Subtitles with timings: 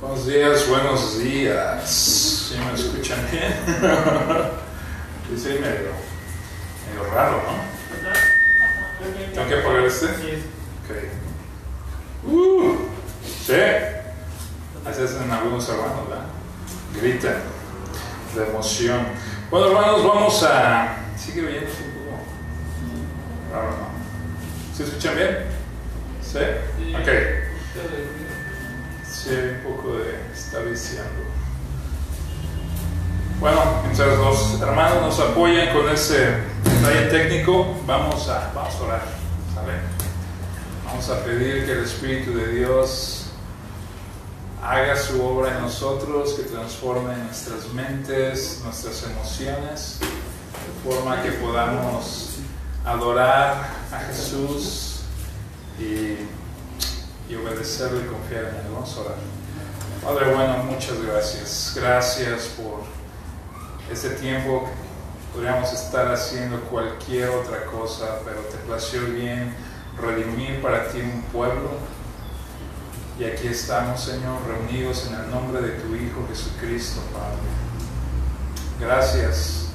[0.00, 1.90] Buenos días, buenos días.
[1.90, 3.52] ¿Sí me escuchan bien?
[5.30, 5.90] Dice medio,
[6.88, 9.34] medio raro, ¿no?
[9.34, 10.06] ¿Tengo que apagar este?
[10.06, 10.42] Sí.
[10.86, 12.32] Ok.
[12.32, 12.76] Uh,
[13.44, 13.52] sí.
[14.86, 16.24] Así hacen algunos hermanos, ¿verdad?
[16.98, 17.42] Gritan
[18.34, 19.06] de emoción.
[19.50, 20.96] Bueno, hermanos, vamos a.
[21.14, 22.22] Sigue oyendo un poco
[23.52, 24.74] raro, ¿no?
[24.74, 25.36] ¿Se escuchan bien?
[26.22, 26.38] ¿Sí?
[26.78, 26.94] Sí.
[29.22, 31.20] Sí, un poco de está viciando.
[33.38, 39.02] Bueno, mientras los hermanos nos apoyan con ese detalle técnico, vamos a, vamos a orar.
[39.54, 39.72] ¿sale?
[40.86, 43.32] Vamos a pedir que el Espíritu de Dios
[44.64, 52.36] haga su obra en nosotros, que transforme nuestras mentes, nuestras emociones, de forma que podamos
[52.86, 55.02] adorar a Jesús
[55.78, 56.39] y
[57.30, 58.72] y obedecerle y confiar en Él.
[58.72, 59.16] Vamos a orar.
[60.02, 61.72] Padre bueno, muchas gracias.
[61.76, 62.80] Gracias por
[63.90, 64.68] este tiempo.
[65.32, 69.54] Podríamos estar haciendo cualquier otra cosa, pero te plació bien
[69.96, 71.70] redimir para ti un pueblo.
[73.18, 77.38] Y aquí estamos, Señor, reunidos en el nombre de tu Hijo Jesucristo, Padre.
[78.80, 79.68] Gracias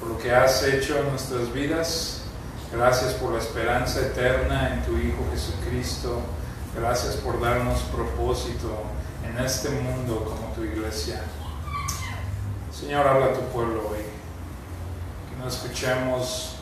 [0.00, 2.22] por lo que has hecho en nuestras vidas.
[2.72, 6.22] Gracias por la esperanza eterna en tu Hijo Jesucristo.
[6.74, 8.82] Gracias por darnos propósito
[9.28, 11.20] en este mundo como tu iglesia.
[12.72, 13.98] Señor, habla a tu pueblo hoy.
[15.28, 16.56] Que no escuchemos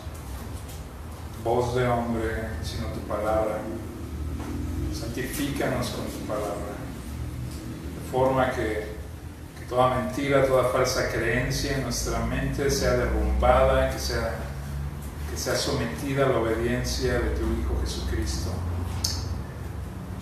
[1.44, 3.58] voz de hombre, sino tu palabra.
[4.92, 6.74] Santifícanos con tu palabra.
[7.94, 8.96] De forma que,
[9.68, 14.34] toda mentira, toda falsa creencia en nuestra mente sea derrumbada, que sea,
[15.30, 18.50] que sea sometida a la obediencia de tu Hijo Jesucristo.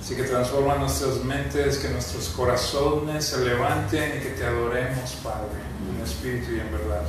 [0.08, 5.60] Así que transforma nuestras mentes, que nuestros corazones se levanten y que te adoremos, Padre,
[5.94, 7.02] en espíritu y en verdad.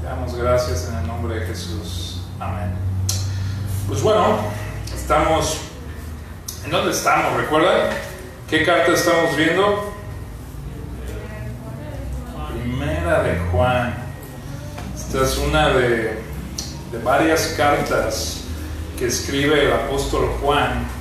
[0.00, 2.22] Te damos gracias en el nombre de Jesús.
[2.40, 2.72] Amén.
[3.86, 4.38] Pues bueno,
[4.92, 5.60] estamos...
[6.64, 7.36] ¿En dónde estamos?
[7.36, 7.90] ¿Recuerdan?
[8.50, 9.94] ¿Qué carta estamos viendo?
[12.52, 13.94] Primera de Juan.
[14.96, 16.20] Esta es una de,
[16.90, 18.40] de varias cartas
[18.98, 20.91] que escribe el apóstol Juan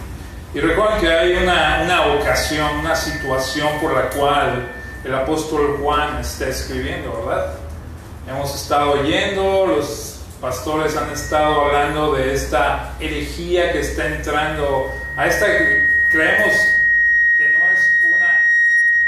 [0.53, 4.67] y recuerden que hay una, una, ocasión, una situación por la cual
[5.03, 7.53] el apóstol Juan está escribiendo, ¿verdad?
[8.28, 15.28] Hemos estado oyendo, los pastores han estado hablando de esta herejía que está entrando, a
[15.28, 16.53] esta que creemos
[17.38, 18.51] que no es una,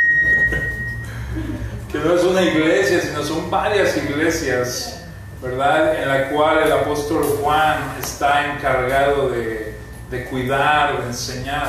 [1.92, 5.04] que no es una iglesia, sino son varias iglesias,
[5.42, 6.02] ¿verdad?
[6.02, 9.73] En la cual el apóstol Juan está encargado de
[10.14, 11.68] de cuidar, de enseñar.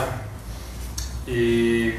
[1.26, 1.94] Y,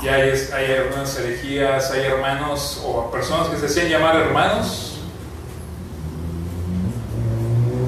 [0.00, 5.00] y hay, hay, algunas herejías, hay hermanos o personas que se hacían llamar hermanos,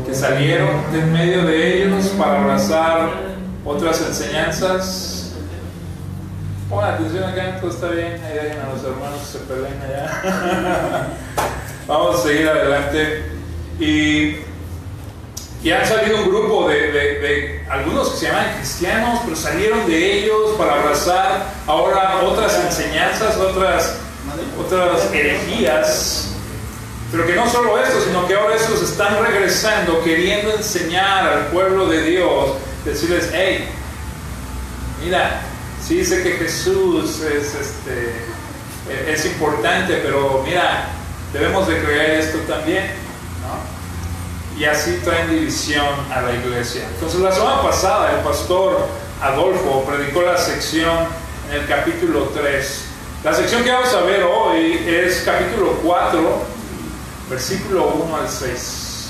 [0.05, 3.11] que salieron de en medio de ellos para abrazar
[3.65, 5.35] otras enseñanzas.
[6.69, 11.09] Pongan atención acá, todo está bien, ahí dejen a los hermanos que se peleen allá.
[11.87, 13.27] Vamos a seguir adelante.
[13.79, 14.52] Y
[15.63, 20.19] y han salido un grupo de, de, algunos que se llaman cristianos, pero salieron de
[20.19, 23.97] ellos para abrazar ahora otras enseñanzas, otras,
[24.59, 26.31] otras herejías.
[27.13, 31.87] Pero que no solo eso, sino que ahora esos están regresando, queriendo enseñar al pueblo
[31.87, 33.69] de Dios, decirles, hey,
[35.05, 35.43] mira,
[35.87, 40.89] sí sé que Jesús es, este, es importante, pero mira,
[41.33, 43.02] debemos de creer esto también.
[44.59, 46.87] Y así traen división a la iglesia.
[46.95, 48.87] Entonces la semana pasada el pastor
[49.23, 51.07] Adolfo predicó la sección
[51.49, 52.85] en el capítulo 3.
[53.25, 56.43] La sección que vamos a ver hoy es capítulo 4,
[57.31, 59.09] versículo 1 al 6.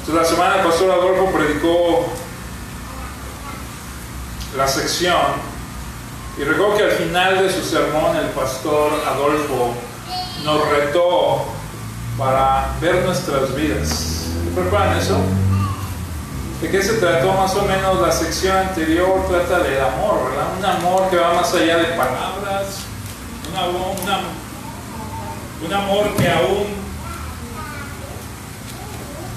[0.00, 2.06] Entonces la semana el pastor Adolfo predicó
[4.56, 5.50] la sección
[6.38, 9.74] y recuerdo que al final de su sermón el pastor Adolfo
[10.44, 11.44] nos retó
[12.16, 14.29] para ver nuestras vidas.
[14.56, 15.20] ¿Recuerdan eso?
[16.60, 19.26] ¿De qué se trató más o menos la sección anterior?
[19.28, 20.58] Trata del amor, ¿verdad?
[20.58, 22.80] Un amor que va más allá de palabras,
[23.48, 23.56] un
[25.72, 26.66] amor, que aún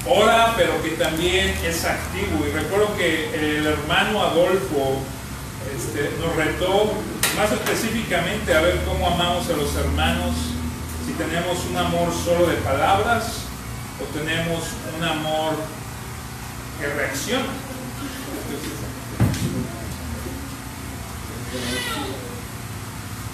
[0.06, 2.46] ora, pero que también es activo.
[2.48, 5.00] Y recuerdo que el hermano Adolfo
[5.76, 6.92] este, nos retó
[7.38, 10.36] más específicamente a ver cómo amamos a los hermanos,
[11.06, 13.43] si tenemos un amor solo de palabras
[14.00, 14.64] o tenemos
[14.96, 15.54] un amor
[16.80, 17.46] que reacciona.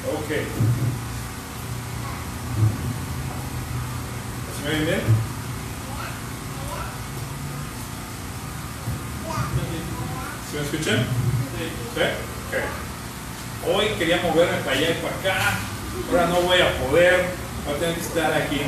[0.07, 0.29] Ok.
[4.55, 5.01] ¿Se me oye bien?
[10.51, 11.05] ¿Se me escuchan?
[11.95, 12.01] ¿Sí?
[12.49, 13.75] Ok.
[13.75, 15.59] Hoy quería moverme para allá y para acá.
[16.09, 17.25] Ahora no voy a poder.
[17.65, 18.61] Voy a tener que estar aquí.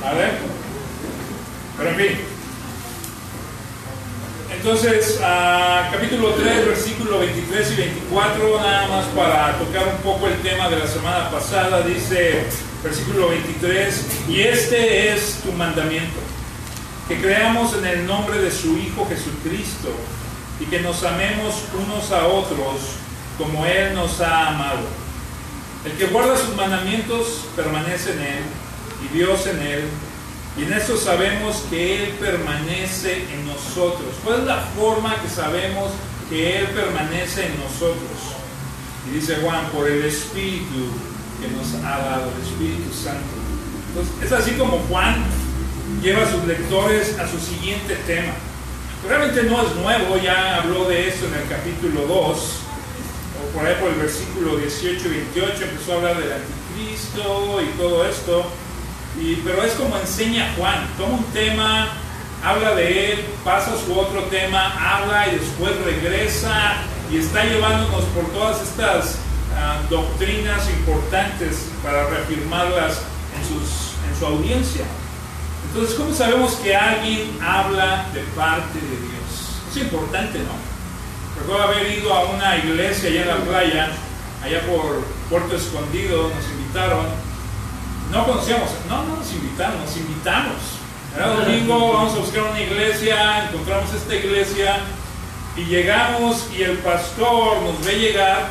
[0.00, 0.61] ¿Vale?
[1.88, 2.16] En fin.
[4.56, 10.36] Entonces, ah, capítulo 3, versículo 23 y 24, nada más para tocar un poco el
[10.42, 12.44] tema de la semana pasada, dice
[12.84, 16.20] versículo 23, y este es tu mandamiento,
[17.08, 19.90] que creamos en el nombre de su Hijo Jesucristo
[20.60, 22.76] y que nos amemos unos a otros
[23.38, 24.86] como Él nos ha amado.
[25.84, 28.42] El que guarda sus mandamientos permanece en Él
[29.04, 29.88] y Dios en Él
[30.56, 34.14] y en eso sabemos que Él permanece en nosotros.
[34.22, 35.90] ¿Cuál es la forma que sabemos
[36.28, 38.36] que Él permanece en nosotros?
[39.08, 40.90] Y dice Juan, por el Espíritu
[41.40, 43.32] que nos ha dado, el Espíritu Santo.
[43.88, 45.24] Entonces, es así como Juan
[46.02, 48.32] lleva a sus lectores a su siguiente tema.
[49.08, 53.74] Realmente no es nuevo, ya habló de esto en el capítulo 2, o por ahí
[53.80, 58.46] por el versículo 18 y 28, empezó a hablar del anticristo y todo esto
[59.44, 61.88] pero es como enseña Juan, toma un tema,
[62.42, 66.74] habla de él, pasa a su otro tema, habla y después regresa
[67.10, 69.18] y está llevándonos por todas estas
[69.56, 73.02] ah, doctrinas importantes para reafirmarlas
[73.38, 74.84] en, sus, en su audiencia.
[75.68, 79.62] Entonces, ¿cómo sabemos que alguien habla de parte de Dios?
[79.70, 81.40] Es importante, ¿no?
[81.40, 83.88] Recuerdo haber ido a una iglesia allá en la playa,
[84.42, 87.06] allá por Puerto Escondido, nos invitaron
[88.12, 90.56] no conocíamos, no, no nos invitaron, nos invitamos.
[91.16, 94.80] Era domingo, vamos a buscar una iglesia, encontramos esta iglesia
[95.56, 98.48] y llegamos y el pastor nos ve llegar.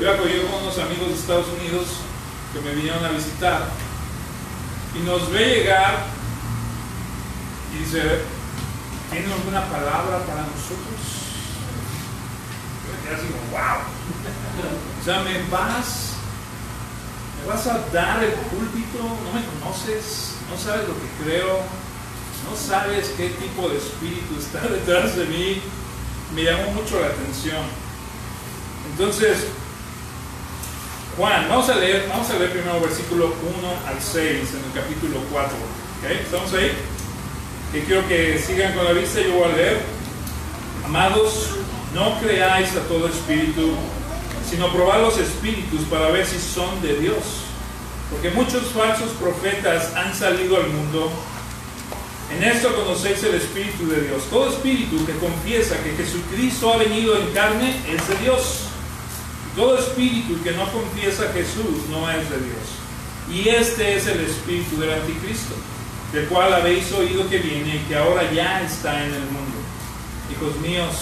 [0.00, 1.88] Yo acogí con unos amigos de Estados Unidos
[2.52, 3.66] que me vinieron a visitar
[4.94, 6.06] y nos ve llegar
[7.74, 8.20] y dice,
[9.10, 11.02] ¿tienen alguna palabra para nosotros?
[13.04, 13.82] Y así como, wow.
[15.00, 16.13] O sea, me vas
[17.46, 21.60] vas a dar el púlpito, no me conoces, no sabes lo que creo,
[22.48, 25.62] no sabes qué tipo de espíritu está detrás de mí,
[26.34, 27.64] me llamó mucho la atención.
[28.90, 29.46] Entonces,
[31.16, 33.34] Juan, vamos a leer, vamos a leer primero versículo 1
[33.86, 35.56] al 6 en el capítulo 4.
[36.10, 36.72] ¿Estamos ahí?
[37.72, 39.80] Que quiero que sigan con la vista, yo voy a leer.
[40.84, 41.50] Amados,
[41.94, 43.76] no creáis a todo espíritu
[44.54, 47.42] sino probar los espíritus para ver si son de Dios.
[48.08, 51.10] Porque muchos falsos profetas han salido al mundo.
[52.30, 54.22] En esto conocéis el Espíritu de Dios.
[54.30, 58.60] Todo espíritu que confiesa que Jesucristo ha venido en carne es de Dios.
[59.56, 63.32] Todo espíritu que no confiesa Jesús no es de Dios.
[63.32, 65.54] Y este es el espíritu del anticristo,
[66.12, 69.58] del cual habéis oído que viene y que ahora ya está en el mundo.
[70.30, 70.94] Hijos míos,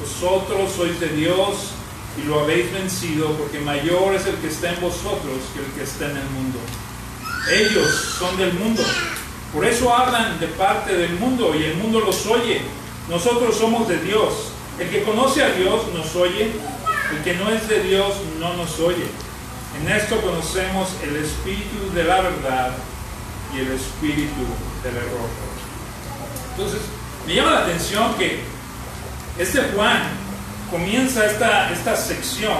[0.00, 1.74] vosotros sois de Dios
[2.20, 5.82] y lo habéis vencido porque mayor es el que está en vosotros que el que
[5.82, 6.58] está en el mundo.
[7.50, 8.82] Ellos son del mundo,
[9.52, 12.62] por eso hablan de parte del mundo y el mundo los oye.
[13.08, 14.52] Nosotros somos de Dios.
[14.78, 16.52] El que conoce a Dios nos oye,
[17.12, 19.06] el que no es de Dios no nos oye.
[19.80, 22.72] En esto conocemos el espíritu de la verdad
[23.54, 24.46] y el espíritu
[24.82, 25.28] del error.
[26.56, 26.80] Entonces,
[27.26, 28.40] me llama la atención que
[29.38, 30.21] este Juan
[30.72, 32.56] comienza esta, esta sección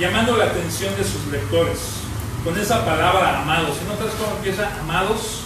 [0.00, 1.78] llamando la atención de sus lectores
[2.42, 3.76] con esa palabra amados.
[3.82, 5.42] ¿Y notas cómo empieza amados?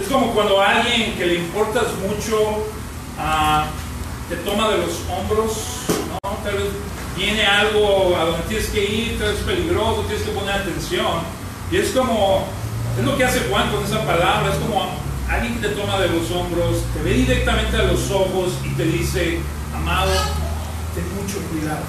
[0.00, 2.66] Es como cuando alguien que le importas mucho
[3.18, 3.66] ah,
[4.28, 5.52] te toma de los hombros,
[6.22, 6.30] ¿no?
[6.42, 6.68] Tal vez
[7.16, 11.20] viene algo a donde tienes que ir, tal vez es peligroso, tienes que poner atención.
[11.70, 12.46] Y es como,
[12.98, 14.90] es lo que hace Juan con esa palabra, es como
[15.28, 18.84] alguien que te toma de los hombros, te ve directamente a los ojos y te
[18.84, 19.38] dice,
[19.72, 20.10] amado,
[21.30, 21.84] mucho cuidado.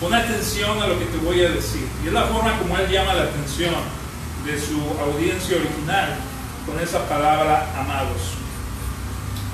[0.00, 1.86] Pon atención a lo que te voy a decir.
[2.02, 3.74] Y es la forma como él llama la atención
[4.44, 6.16] de su audiencia original
[6.66, 8.34] con esa palabra amados.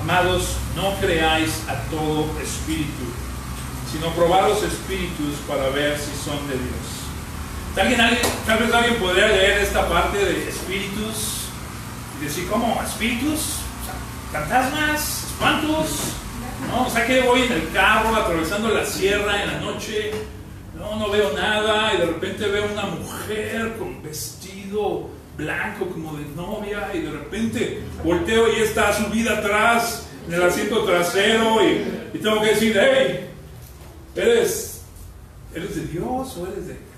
[0.01, 3.03] Amados, no creáis a todo espíritu,
[3.91, 6.99] sino probad los espíritus para ver si son de Dios.
[7.77, 11.47] ¿Alguien, tal vez alguien podría leer esta parte de espíritus
[12.19, 12.81] y decir, ¿cómo?
[12.83, 13.59] ¿Espíritus?
[14.31, 15.25] ¿Fantasmas?
[15.31, 15.87] ¿Espantos?
[16.67, 16.87] ¿No?
[16.87, 20.11] O sea que voy en el carro atravesando la sierra en la noche,
[20.75, 26.25] no, no veo nada y de repente veo una mujer con vestido blanco como de
[26.35, 32.41] novia y de repente volteo y está subida atrás en el asiento trasero y, tengo
[32.41, 33.29] que decir, hey,
[34.15, 34.81] ¿eres,
[35.55, 36.89] ¿eres de Dios o eres de,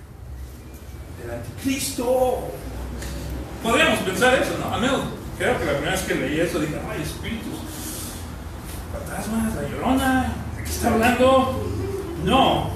[1.24, 2.50] el anticristo.
[3.64, 4.74] Podríamos pensar eso, ¿no?
[4.74, 5.02] Al menos
[5.38, 7.60] creo que la primera vez que leí eso dije, ay, espíritus,
[9.12, 11.64] fantasmas, la llorona, ¿de qué está hablando?
[12.24, 12.72] No.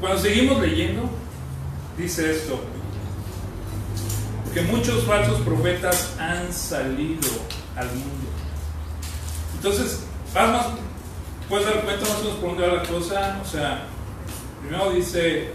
[0.00, 1.10] Cuando seguimos leyendo,
[1.96, 2.60] dice esto,
[4.54, 7.28] que muchos falsos profetas han salido
[7.76, 8.28] al mundo.
[9.56, 10.66] Entonces, vas más,
[11.48, 13.38] puedes dar cuenta más o menos por dónde va la cosa.
[13.42, 13.84] O sea,
[14.60, 15.52] primero dice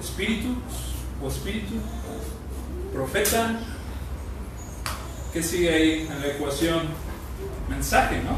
[0.00, 0.54] espíritu
[1.22, 1.74] o espíritu,
[2.92, 3.60] profeta.
[5.32, 6.82] ¿Qué sigue ahí en la ecuación?
[7.68, 8.32] Mensaje, ¿no?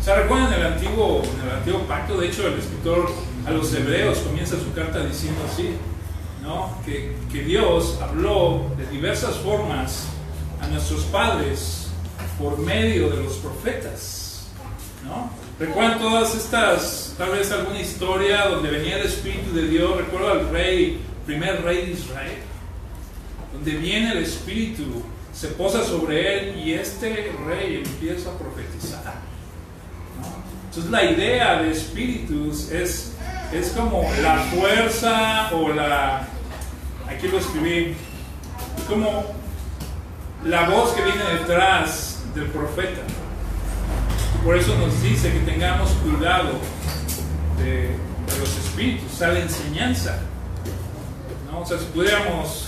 [0.00, 3.10] O sea, recuerden el antiguo, en el antiguo pacto, de hecho, el escritor
[3.46, 5.76] a los hebreos comienza su carta diciendo así:
[6.84, 10.06] que, que Dios habló de diversas formas
[10.60, 11.88] a nuestros padres
[12.38, 14.46] por medio de los profetas.
[15.04, 15.30] ¿no?
[15.58, 20.50] Recuerdan todas estas, tal vez alguna historia donde venía el Espíritu de Dios, recuerdo al
[20.50, 22.38] rey, primer rey de Israel,
[23.52, 25.02] donde viene el Espíritu,
[25.38, 29.14] se posa sobre él y este rey empieza a profetizar.
[30.68, 33.12] Entonces la idea de espíritus es,
[33.52, 36.26] es como la fuerza o la,
[37.06, 37.94] aquí lo escribí,
[38.88, 39.24] como
[40.44, 43.02] la voz que viene detrás del profeta.
[44.42, 46.52] Por eso nos dice que tengamos cuidado
[47.58, 47.96] de,
[48.38, 50.18] los espíritus, a la enseñanza.
[51.50, 51.60] ¿no?
[51.60, 52.65] O sea, si pudiéramos,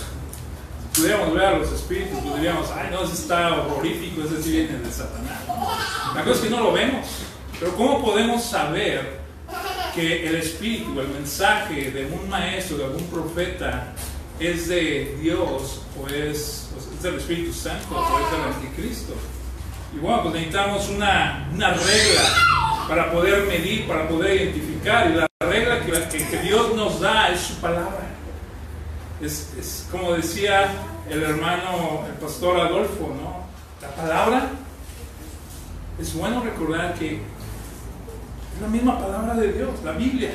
[0.99, 4.79] pudiéramos ver a los espíritus, pues diríamos, ay, no, ese está horrorífico, ese sí viene
[4.79, 5.39] de Satanás.
[6.15, 7.07] La cosa es que no lo vemos.
[7.59, 9.19] Pero ¿cómo podemos saber
[9.95, 13.93] que el espíritu, el mensaje de un maestro, de algún profeta,
[14.39, 16.69] es de Dios o es,
[17.01, 19.13] del Espíritu Santo o es del Anticristo.
[19.93, 22.21] Y bueno, pues necesitamos una, una regla
[22.87, 25.09] para poder medir, para poder identificar.
[25.09, 25.91] Y la regla que,
[26.25, 28.07] que, Dios nos da es su palabra.
[29.21, 30.71] Es, es, como decía
[31.09, 33.39] el hermano, el pastor Adolfo, ¿no?
[33.81, 34.49] La palabra,
[35.99, 40.31] es bueno recordar que es la misma palabra de Dios, la Biblia.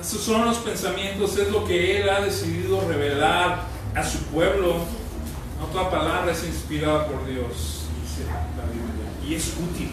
[0.00, 3.62] Esos son los pensamientos, es lo que Él ha decidido revelar
[3.94, 4.78] a su pueblo.
[5.60, 9.92] No toda palabra es inspirada por Dios, dice la Biblia, y es útil.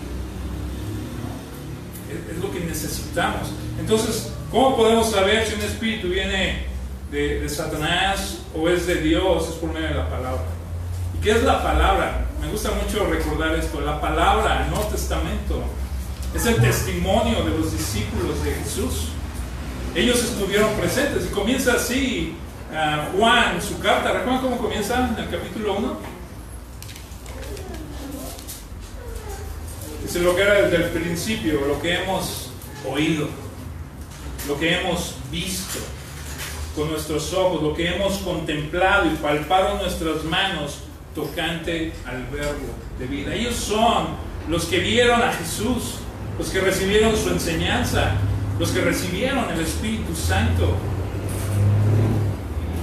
[2.31, 3.50] Es, lo que necesitamos.
[3.79, 6.68] Entonces, ¿cómo podemos saber si un espíritu viene
[7.12, 9.50] de, Satanás o es de Dios?
[9.50, 10.44] Es por medio de la palabra.
[11.18, 12.28] ¿Y qué es la palabra?
[12.42, 13.82] Me gusta mucho recordar esto.
[13.82, 15.63] La palabra, el Nuevo Testamento,
[16.34, 19.10] es el testimonio de los discípulos de Jesús
[19.96, 21.25] ellos estuvieron presentes.
[21.25, 22.36] Y comienza así
[22.72, 24.12] uh, Juan, su carta.
[24.12, 25.98] ¿Recuerdan cómo comienza en el capítulo 1?
[30.04, 32.51] Dice lo que era desde el principio, lo que hemos
[32.89, 33.28] oído,
[34.48, 35.80] lo que hemos visto
[36.75, 40.79] con nuestros ojos, lo que hemos contemplado y palpado nuestras manos
[41.13, 43.33] tocante al verbo de vida.
[43.33, 44.07] Ellos son
[44.47, 45.95] los que vieron a Jesús,
[46.38, 48.13] los que recibieron su enseñanza,
[48.59, 50.75] los que recibieron el Espíritu Santo.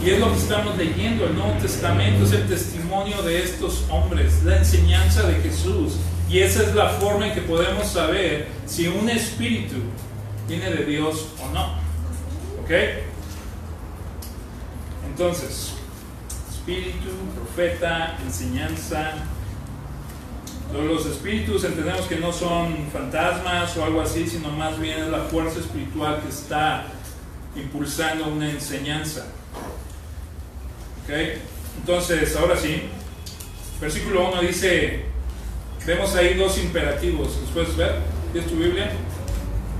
[0.04, 4.44] Y es lo que estamos leyendo, el Nuevo Testamento es el testimonio de estos hombres,
[4.44, 5.94] la enseñanza de Jesús.
[6.28, 9.76] Y esa es la forma en que podemos saber si un espíritu
[10.48, 11.74] viene de Dios o no.
[12.62, 12.70] ¿Ok?
[15.18, 15.72] Entonces,
[16.50, 19.14] espíritu, profeta, enseñanza,
[20.74, 25.20] los espíritus entendemos que no son fantasmas o algo así, sino más bien es la
[25.20, 26.88] fuerza espiritual que está
[27.56, 29.24] impulsando una enseñanza.
[31.78, 32.82] Entonces, ahora sí,
[33.80, 35.06] versículo 1 dice,
[35.86, 37.38] vemos ahí dos imperativos.
[37.40, 38.00] ¿Los puedes ver?
[38.32, 38.92] ¿Tienes tu Biblia?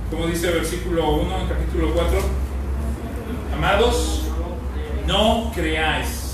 [0.09, 2.21] Como dice versículo 1 capítulo 4.
[3.53, 4.23] Amados,
[5.07, 6.27] no creáis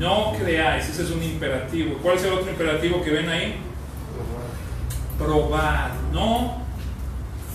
[0.00, 1.98] no creáis, ese es un imperativo.
[2.02, 3.56] ¿Cuál es el otro imperativo que ven ahí?
[5.18, 5.90] Probad.
[6.10, 6.56] No,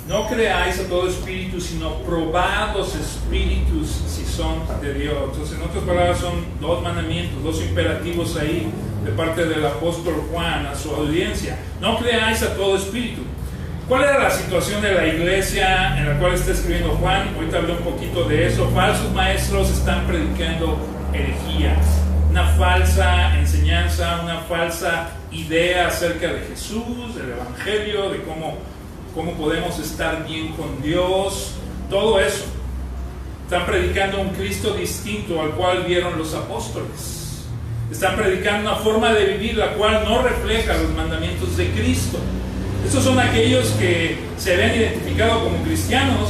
[0.07, 5.17] no creáis a todo espíritu, sino probad los espíritus si son de Dios.
[5.31, 8.71] Entonces, en otras palabras, son dos mandamientos, dos imperativos ahí
[9.03, 11.57] de parte del apóstol Juan a su audiencia.
[11.81, 13.23] No creáis a todo espíritu.
[13.87, 17.35] ¿Cuál era la situación de la iglesia en la cual está escribiendo Juan?
[17.35, 18.69] Ahorita hablé un poquito de eso.
[18.71, 20.79] Falsos maestros están predicando
[21.13, 28.57] herejías una falsa enseñanza, una falsa idea acerca de Jesús, del Evangelio, de cómo,
[29.13, 31.53] cómo podemos estar bien con Dios,
[31.89, 32.43] todo eso.
[33.45, 37.45] Están predicando un Cristo distinto al cual vieron los apóstoles.
[37.89, 42.17] Están predicando una forma de vivir la cual no refleja los mandamientos de Cristo.
[42.85, 46.29] Estos son aquellos que se ven identificados como cristianos,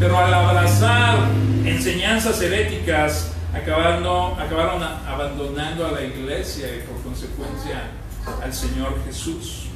[0.00, 1.18] pero al abrazar
[1.66, 7.90] enseñanzas heréticas, acabaron, acabaron abandonando a la iglesia y por consecuencia
[8.42, 9.66] al Señor Jesús.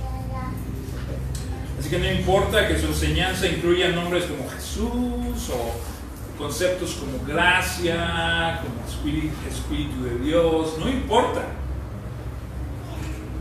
[1.79, 8.63] Así que no importa que su enseñanza incluya nombres como Jesús o conceptos como gracia,
[8.63, 11.43] como espíritu, espíritu de Dios, no importa.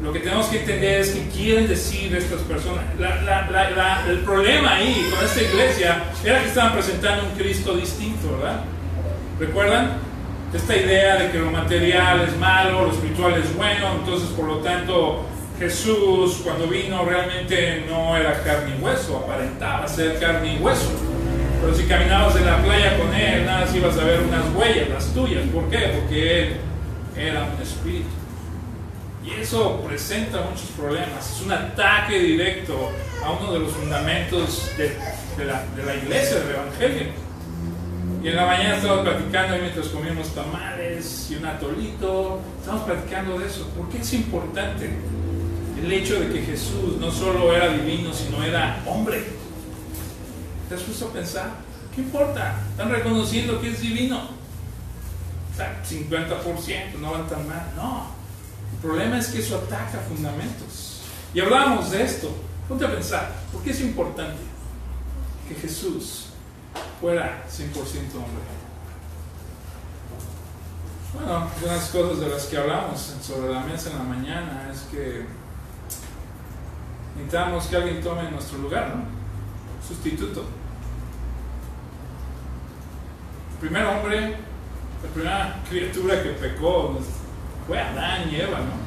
[0.06, 2.84] Lo que tenemos que entender es que quieren decir estas personas.
[4.08, 8.62] el problema ahí con esta iglesia era que estaban presentando un Cristo distinto, ¿verdad?
[9.40, 9.98] ¿Recuerdan?
[10.54, 14.58] Esta idea de que lo material es malo, lo espiritual es bueno, entonces por lo
[14.58, 15.26] tanto
[15.58, 20.92] Jesús cuando vino realmente no era carne y hueso, aparentaba ser carne y hueso.
[21.62, 24.88] Pero si caminabas en la playa con él, nada, si ibas a ver unas huellas,
[24.88, 25.42] las tuyas.
[25.52, 26.00] ¿Por qué?
[26.00, 26.58] Porque él
[27.18, 28.25] era un espíritu.
[29.26, 31.32] Y eso presenta muchos problemas.
[31.32, 32.92] Es un ataque directo
[33.24, 34.96] a uno de los fundamentos de,
[35.46, 37.08] la, iglesia, del evangelio.
[38.24, 42.40] Y en la mañana estamos platicando mientras comíamos tamales y un atolito.
[42.60, 43.68] Estamos platicando de eso.
[43.70, 44.92] ¿Por qué es importante
[45.82, 49.24] el hecho de que Jesús no solo era divino, sino era hombre?
[50.70, 51.50] ¿Te has puesto a pensar?
[51.96, 52.62] ¿Qué importa?
[52.70, 54.22] Están reconociendo que es divino.
[55.56, 57.72] Sea, 50%, no van tan mal.
[57.76, 58.25] No,
[58.74, 61.02] el problema es que eso ataca fundamentos.
[61.34, 62.30] Y hablamos de esto.
[62.68, 64.42] Ponte a pensar, ¿por qué es importante
[65.48, 66.28] que Jesús
[67.00, 67.76] fuera 100%
[68.16, 68.56] hombre?
[71.14, 74.82] Bueno, de las cosas de las que hablamos sobre la mesa en la mañana es
[74.92, 75.26] que
[77.16, 79.04] necesitamos que alguien tome nuestro lugar, ¿no?
[79.88, 80.44] Sustituto.
[83.54, 84.38] El primer hombre,
[85.04, 87.00] la primera criatura que pecó,
[87.68, 88.86] fue Adán y Eva, ¿no?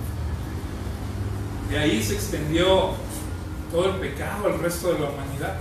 [1.71, 2.95] De ahí se extendió
[3.71, 5.57] todo el pecado al resto de la humanidad.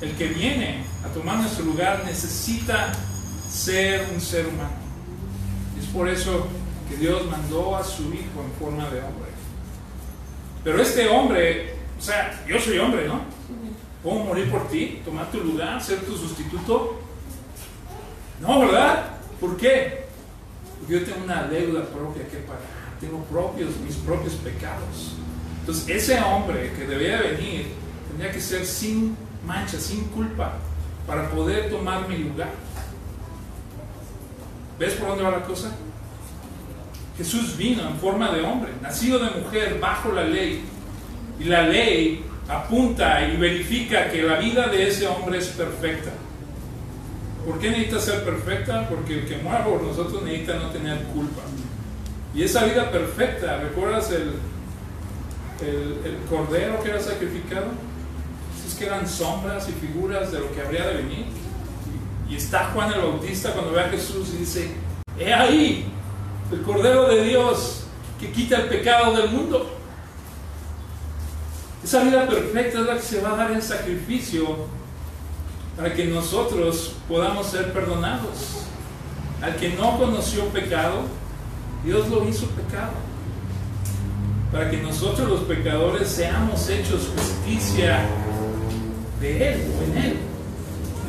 [0.00, 2.92] El que viene a tomar nuestro lugar necesita
[3.48, 4.70] ser un ser humano.
[5.78, 6.46] es por eso
[6.88, 9.30] que Dios mandó a su Hijo en forma de hombre.
[10.64, 13.20] Pero este hombre, o sea, yo soy hombre, ¿no?
[14.02, 15.02] ¿Puedo morir por ti?
[15.04, 15.82] ¿Tomar tu lugar?
[15.82, 17.00] ¿Ser tu sustituto?
[18.40, 19.10] No, ¿verdad?
[19.38, 19.99] ¿Por qué?
[20.88, 22.62] Yo tengo una deuda propia que pagar,
[23.00, 25.16] tengo propios, mis propios pecados.
[25.60, 27.66] Entonces ese hombre que debía venir
[28.08, 29.16] tendría que ser sin
[29.46, 30.54] mancha, sin culpa,
[31.06, 32.50] para poder tomar mi lugar.
[34.78, 35.72] ¿Ves por dónde va la cosa?
[37.16, 40.62] Jesús vino en forma de hombre, nacido de mujer, bajo la ley.
[41.38, 46.10] Y la ley apunta y verifica que la vida de ese hombre es perfecta.
[47.46, 48.88] ¿Por qué necesita ser perfecta?
[48.88, 51.42] Porque el que muere por nosotros necesita no tener culpa.
[52.34, 54.34] Y esa vida perfecta, ¿recuerdas el,
[55.66, 57.66] el, cordero que era sacrificado?
[58.66, 61.26] Es que eran sombras y figuras de lo que habría de venir.
[62.28, 64.70] Y está Juan el Bautista cuando ve a Jesús y dice,
[65.18, 65.86] he ahí
[66.52, 67.84] el cordero de Dios
[68.20, 69.76] que quita el pecado del mundo.
[71.82, 74.68] Esa vida perfecta es la que se va a dar en sacrificio
[75.80, 78.66] para que nosotros podamos ser perdonados.
[79.40, 81.04] Al que no conoció pecado,
[81.82, 82.92] Dios lo hizo pecado.
[84.52, 88.00] Para que nosotros los pecadores seamos hechos justicia
[89.20, 90.16] de Él o en Él.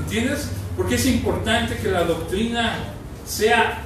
[0.04, 0.50] ¿Entiendes?
[0.78, 2.78] Porque es importante que la doctrina
[3.26, 3.80] sea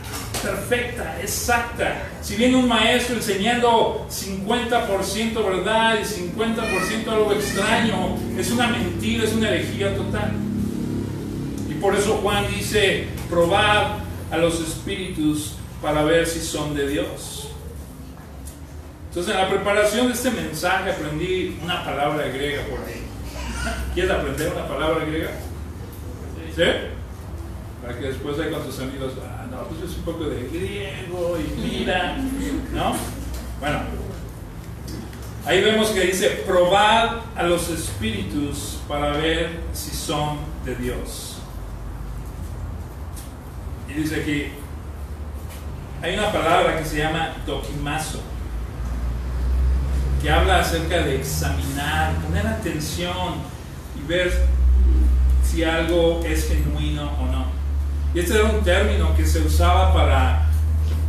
[0.44, 2.04] perfecta, exacta.
[2.22, 9.34] Si viene un maestro enseñando 50% verdad y 50% algo extraño, es una mentira, es
[9.34, 10.32] una herejía total
[11.86, 13.98] por eso Juan dice, probad
[14.32, 17.50] a los espíritus para ver si son de Dios.
[19.10, 23.04] Entonces en la preparación de este mensaje aprendí una palabra griega por ahí.
[23.94, 25.30] ¿Quieres aprender una palabra griega?
[26.56, 26.64] ¿Sí?
[27.84, 31.38] Para que después ahí con tus amigos, ah, no, pues es un poco de griego
[31.38, 32.18] y mira,
[32.74, 32.96] ¿no?
[33.60, 33.80] Bueno,
[35.46, 41.35] ahí vemos que dice, probad a los espíritus para ver si son de Dios
[44.02, 44.52] dice aquí,
[46.02, 48.22] hay una palabra que se llama doquimazo,
[50.22, 53.36] que habla acerca de examinar, poner atención
[53.98, 54.32] y ver
[55.44, 57.46] si algo es genuino o no.
[58.14, 60.48] Y este era un término que se usaba para,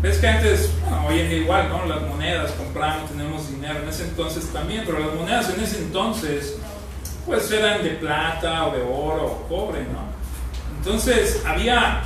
[0.02, 1.86] ves que antes, bueno, hoy en día igual, ¿no?
[1.86, 6.58] Las monedas, compramos, tenemos dinero, en ese entonces también, pero las monedas en ese entonces,
[7.24, 10.06] pues eran de plata o de oro o cobre, ¿no?
[10.78, 12.02] Entonces había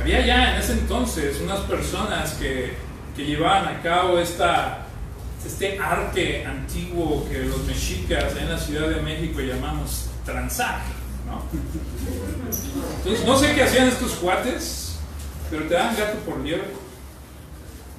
[0.00, 2.74] había ya en ese entonces unas personas que,
[3.16, 4.86] que llevaban a cabo esta,
[5.44, 10.92] este arte antiguo que los mexicas en la Ciudad de México llamamos transaje,
[11.26, 11.42] ¿no?
[12.98, 14.98] Entonces, no sé qué hacían estos cuates,
[15.50, 16.68] pero te dan gato por liebre.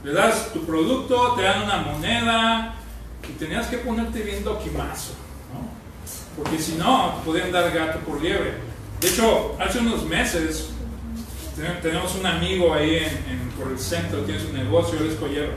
[0.03, 2.75] Le das tu producto, te dan una moneda
[3.27, 5.13] y tenías que ponerte bien doquimazo,
[5.53, 5.69] ¿no?
[6.37, 8.53] Porque si no, te podían dar gato por liebre.
[9.01, 10.69] De hecho, hace unos meses
[11.81, 15.51] tenemos un amigo ahí en, por el centro, tiene su negocio, él es collero.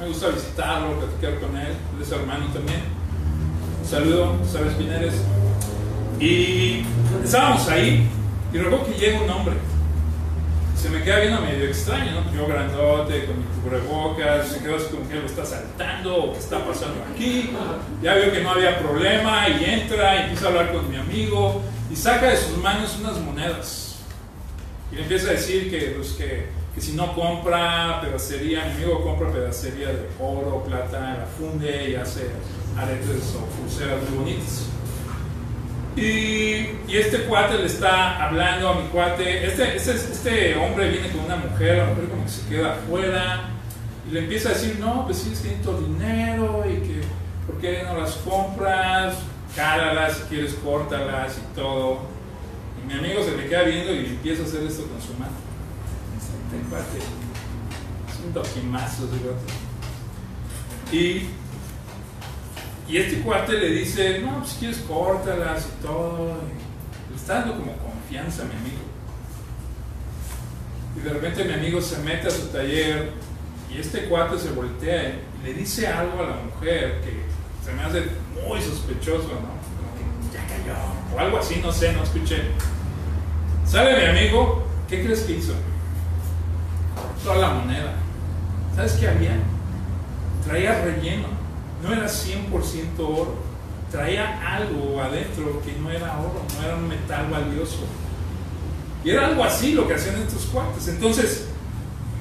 [0.00, 2.80] Me gusta visitarlo, platicar con él, él es hermano también.
[3.82, 4.90] Un saludo, sabes quién.
[6.20, 6.84] Y
[7.24, 8.08] estábamos ahí
[8.52, 9.54] y recuerdo que llega un hombre.
[10.76, 12.34] Se me queda viendo medio extraño, ¿no?
[12.34, 16.64] Yo grandote, con mi cubrebocas, se quedó como que lo está saltando, o qué está
[16.64, 17.50] pasando aquí.
[18.02, 21.62] Ya veo que no había problema y entra y empieza a hablar con mi amigo
[21.90, 23.83] y saca de sus manos unas monedas.
[24.92, 29.02] Y le empieza a decir que, pues, que, que si no compra pedacería, mi amigo
[29.02, 32.30] compra pedacería de oro, plata, la funde y hace
[32.76, 34.66] aretes o pulseras muy bonitas.
[35.96, 39.46] Y, y, este cuate le está hablando a mi cuate.
[39.46, 43.50] Este, este, este, hombre viene con una mujer, la mujer como que se queda afuera.
[44.08, 46.64] Y le empieza a decir: No, pues sí, es que necesito dinero.
[46.68, 47.00] Y que,
[47.46, 49.18] ¿por qué no las compras?
[49.54, 52.13] Cáralas, si quieres, córtalas y todo.
[52.86, 55.32] Mi amigo se le queda viendo y empieza a hacer esto con su mano.
[56.70, 59.08] Cuate es un doquimazo,
[60.92, 61.28] Y
[62.86, 66.36] y este cuate le dice, no, pues si quieres córtalas y todo.
[67.10, 68.82] le está dando como confianza a mi amigo.
[70.96, 73.12] Y de repente mi amigo se mete a su taller
[73.70, 77.24] y este cuate se voltea y le dice algo a la mujer que
[77.64, 78.04] se me hace
[78.46, 79.63] muy sospechoso, ¿no?
[81.14, 82.42] O algo así, no sé, no escuché.
[83.66, 85.54] Sale mi amigo, ¿qué crees que hizo?
[87.22, 87.94] Toda la moneda.
[88.74, 89.36] ¿Sabes qué había?
[90.44, 91.44] Traía relleno
[91.84, 93.34] no era 100% oro,
[93.90, 97.80] traía algo adentro que no era oro, no era un metal valioso.
[99.04, 100.88] Y era algo así lo que hacían estos cuates.
[100.88, 101.48] Entonces,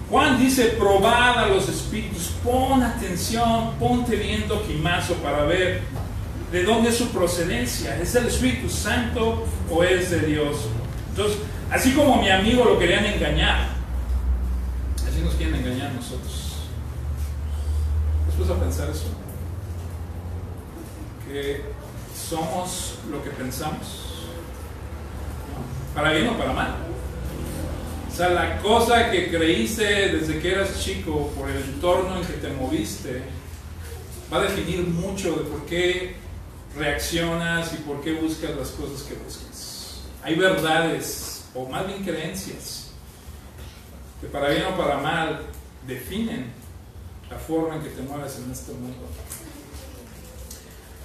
[0.10, 5.82] Juan dice, probad a los espíritus, pon atención, ponte bien doquimazo para ver
[6.54, 8.00] de dónde es su procedencia.
[8.00, 10.56] ¿Es del Espíritu Santo o es de Dios?
[11.10, 11.40] Entonces,
[11.70, 13.68] así como mi amigo lo querían engañar,
[15.06, 16.54] así nos quieren engañar nosotros.
[18.28, 19.24] Después a pensar eso
[22.16, 24.04] somos lo que pensamos.
[25.96, 26.76] Para bien o para mal.
[28.12, 32.34] O sea, la cosa que creíste desde que eras chico, por el entorno en que
[32.34, 33.24] te moviste,
[34.32, 36.16] va a definir mucho de por qué
[36.78, 40.02] reaccionas y por qué buscas las cosas que buscas.
[40.24, 42.92] Hay verdades, o más bien creencias,
[44.22, 45.42] que para bien o para mal
[45.86, 46.52] definen
[47.30, 49.08] la forma en que te mueves en este mundo.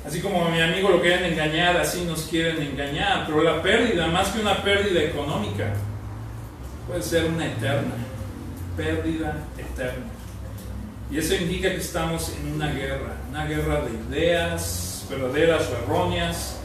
[0.07, 3.27] Así como a mi amigo lo quieren engañar, así nos quieren engañar.
[3.27, 5.75] Pero la pérdida, más que una pérdida económica,
[6.87, 7.95] puede ser una eterna.
[8.77, 10.07] Pérdida eterna.
[11.11, 16.57] Y eso indica que estamos en una guerra, una guerra de ideas verdaderas o erróneas,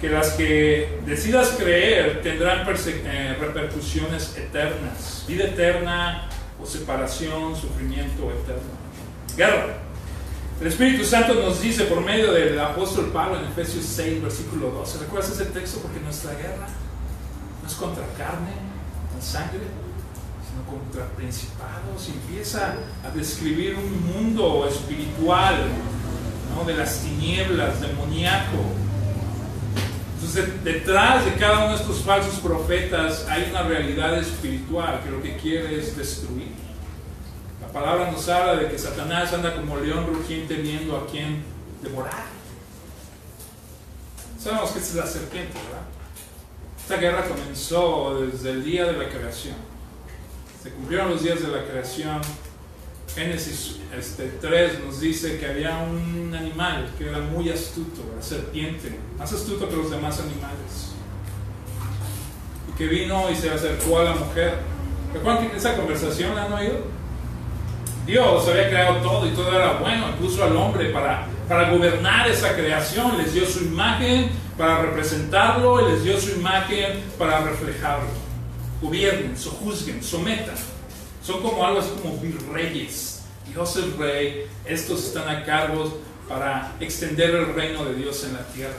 [0.00, 6.28] que las que decidas creer tendrán eh, repercusiones eternas, vida eterna
[6.62, 8.78] o separación, sufrimiento eterno.
[9.36, 9.78] Guerra.
[10.60, 14.98] El Espíritu Santo nos dice por medio del apóstol Pablo en Efesios 6, versículo 12.
[14.98, 15.78] ¿Recuerdas ese texto?
[15.80, 16.66] Porque nuestra guerra
[17.62, 18.50] no es contra carne,
[19.12, 19.60] con sangre,
[20.48, 22.08] sino contra principados.
[22.08, 22.74] Y empieza
[23.04, 25.64] a describir un mundo espiritual,
[26.66, 28.58] de las tinieblas, demoníaco.
[30.14, 35.22] Entonces, detrás de cada uno de estos falsos profetas hay una realidad espiritual que lo
[35.22, 36.52] que quiere es destruir.
[37.62, 41.42] La palabra nos habla de que Satanás anda como león rugiente viendo a quien
[41.82, 42.24] devorar.
[44.38, 45.86] Sabemos que es la serpiente, ¿verdad?
[46.80, 49.56] Esta guerra comenzó desde el día de la creación.
[50.62, 52.20] Se cumplieron los días de la creación.
[53.18, 58.96] Génesis este, 3 nos dice que había un animal que era muy astuto, la serpiente,
[59.18, 60.92] más astuto que los demás animales.
[62.68, 64.58] Y que vino y se acercó a la mujer.
[65.12, 66.76] ¿Recuerdan esa conversación la han oído?
[68.06, 72.54] Dios había creado todo y todo era bueno, incluso al hombre para, para gobernar esa
[72.54, 73.18] creación.
[73.18, 78.10] Les dio su imagen para representarlo y les dio su imagen para reflejarlo.
[78.80, 80.54] Gobiernen, sojuzguen, sometan.
[81.20, 83.07] Son como algo así como virreyes.
[83.52, 88.46] Dios es rey, estos están a cargo para extender el reino de Dios en la
[88.48, 88.76] tierra.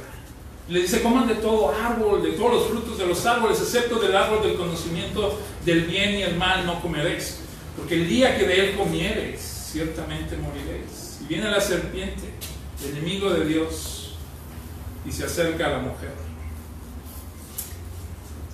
[0.67, 4.15] Le dice, coman de todo árbol, de todos los frutos de los árboles, excepto del
[4.15, 7.39] árbol del conocimiento del bien y el mal, no comeréis
[7.79, 9.39] porque el día que de él comieres,
[9.71, 11.19] ciertamente moriréis.
[11.21, 12.23] Y viene la serpiente,
[12.83, 14.15] el enemigo de Dios,
[15.05, 16.11] y se acerca a la mujer.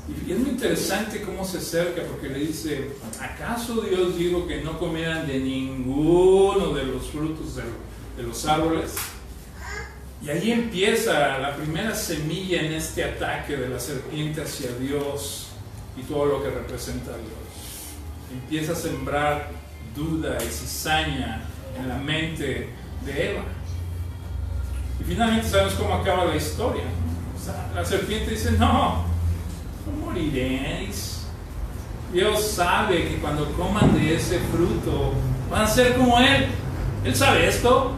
[0.08, 4.78] Y es muy interesante cómo se acerca, porque le dice, ¿acaso Dios dijo que no
[4.78, 7.64] comieran de ninguno de los frutos de,
[8.16, 8.94] de los árboles?
[10.22, 15.48] Y ahí empieza la primera semilla en este ataque de la serpiente hacia Dios
[15.98, 17.30] y todo lo que representa a Dios.
[18.32, 19.50] Empieza a sembrar
[19.96, 21.42] duda y cizaña
[21.80, 22.70] en la mente
[23.06, 23.44] de Eva.
[25.00, 26.84] Y finalmente sabemos cómo acaba la historia.
[27.74, 29.15] la serpiente dice, no
[29.92, 31.26] moriréis.
[32.14, 35.14] Dios sabe que cuando coman de ese fruto
[35.50, 36.48] van a ser como Él.
[37.04, 37.92] Él sabe esto.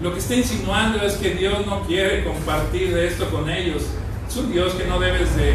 [0.00, 3.84] Lo que está insinuando es que Dios no quiere compartir de esto con ellos.
[4.28, 5.54] Es un Dios que no debes de,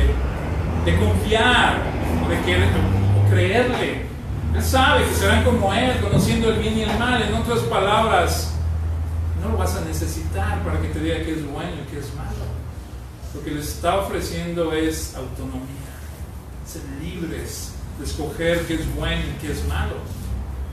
[0.98, 1.82] confiar
[2.30, 4.08] de o creerle.
[4.56, 7.22] Él sabe que serán como Él, conociendo el bien y el mal.
[7.22, 8.54] En otras palabras,
[9.44, 12.14] no lo vas a necesitar para que te diga que es bueno y que es
[12.16, 12.47] malo.
[13.34, 15.92] Lo que les está ofreciendo es autonomía,
[16.66, 19.96] ser libres de escoger qué es bueno y qué es malo.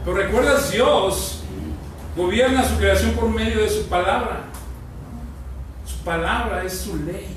[0.05, 1.41] Pero recuerdas, Dios
[2.17, 4.45] gobierna su creación por medio de su palabra.
[5.87, 7.29] Su palabra es su ley,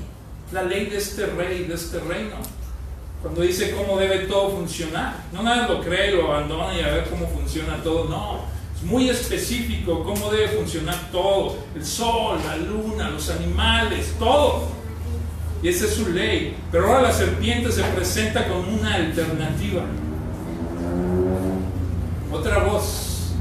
[0.52, 2.36] la ley de este rey, de este reino.
[3.22, 7.10] Cuando dice cómo debe todo funcionar, no nada lo cree, lo abandona y a ver
[7.10, 8.44] cómo funciona todo, no.
[8.76, 14.68] Es muy específico cómo debe funcionar todo, el sol, la luna, los animales, todo.
[15.62, 16.56] Y esa es su ley.
[16.70, 19.82] Pero ahora la serpiente se presenta con una alternativa.
[22.32, 23.32] Otra voz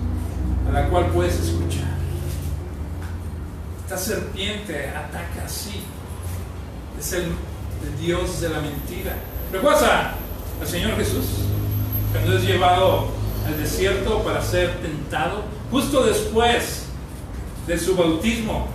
[0.67, 1.97] a la cual puedes escuchar.
[3.83, 5.81] Esta serpiente ataca así.
[6.99, 7.31] Es el,
[8.01, 9.13] Dios de la mentira.
[9.51, 9.83] ¿Recuerdas
[10.59, 11.25] al Señor Jesús?
[12.11, 13.09] Cuando es llevado
[13.45, 15.43] al desierto para ser tentado.
[15.69, 16.85] Justo después
[17.67, 18.67] de su bautismo.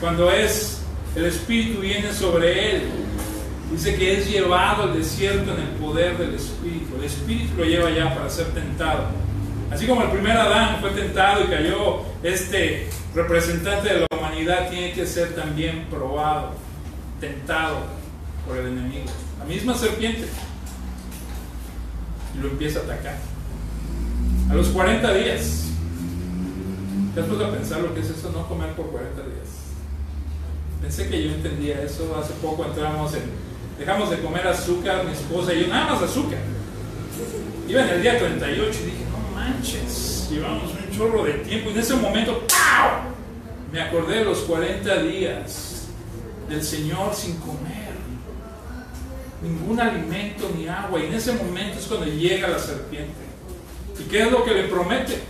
[0.00, 0.79] Cuando es
[1.16, 2.82] el Espíritu viene sobre él.
[3.72, 6.96] Dice que es llevado al desierto en el poder del Espíritu.
[6.96, 9.06] El Espíritu lo lleva ya para ser tentado.
[9.70, 14.92] Así como el primer Adán fue tentado y cayó, este representante de la humanidad tiene
[14.92, 16.54] que ser también probado,
[17.20, 17.78] tentado
[18.46, 19.06] por el enemigo.
[19.38, 20.26] La misma serpiente.
[22.36, 23.16] Y lo empieza a atacar.
[24.50, 25.66] A los 40 días.
[27.14, 29.59] ¿Te has a pensar lo que es eso, no comer por 40 días?
[30.80, 32.16] Pensé que yo entendía eso.
[32.18, 33.22] Hace poco entramos en.
[33.78, 36.38] Dejamos de comer azúcar, mi esposa y yo, nada más azúcar.
[37.66, 41.70] Iba en el día 38 y dije, no manches, llevamos un chorro de tiempo.
[41.70, 43.10] Y en ese momento, ¡pau!
[43.72, 45.86] Me acordé de los 40 días
[46.48, 47.90] del Señor sin comer.
[49.42, 51.00] Ningún alimento ni agua.
[51.00, 53.30] Y en ese momento es cuando llega la serpiente.
[53.98, 55.20] ¿Y qué es lo que le promete?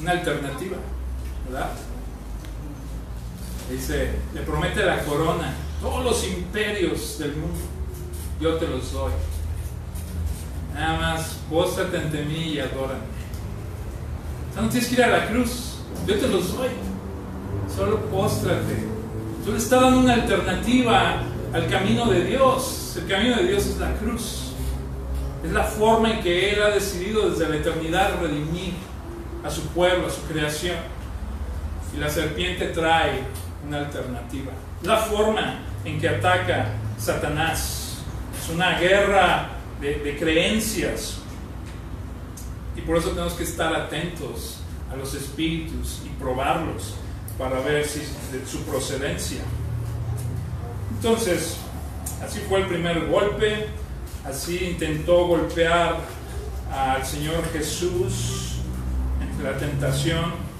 [0.00, 0.76] Una alternativa,
[1.48, 1.70] ¿verdad?
[3.72, 7.58] Dice, le promete la corona, todos los imperios del mundo,
[8.38, 9.12] yo te los doy.
[10.74, 13.00] Nada más, póstrate ante mí y adórame.
[14.54, 16.68] no tienes que ir a la cruz, yo te los doy.
[17.74, 18.86] Solo póstrate.
[19.42, 21.22] Tú le estás dando una alternativa
[21.54, 22.98] al camino de Dios.
[22.98, 24.52] El camino de Dios es la cruz.
[25.42, 28.74] Es la forma en que Él ha decidido desde la eternidad redimir
[29.42, 30.76] a su pueblo, a su creación.
[31.96, 33.22] Y la serpiente trae
[33.66, 34.52] una alternativa.
[34.82, 36.66] La forma en que ataca
[36.98, 37.98] Satanás
[38.40, 41.18] es una guerra de, creencias.
[42.76, 46.94] Y por eso tenemos que estar atentos a los espíritus y probarlos
[47.38, 49.42] para ver si de su procedencia.
[50.94, 51.56] Entonces,
[52.24, 53.66] así fue el primer golpe,
[54.24, 55.98] así intentó golpear
[56.72, 58.56] al Señor Jesús
[59.20, 60.51] en la tentación.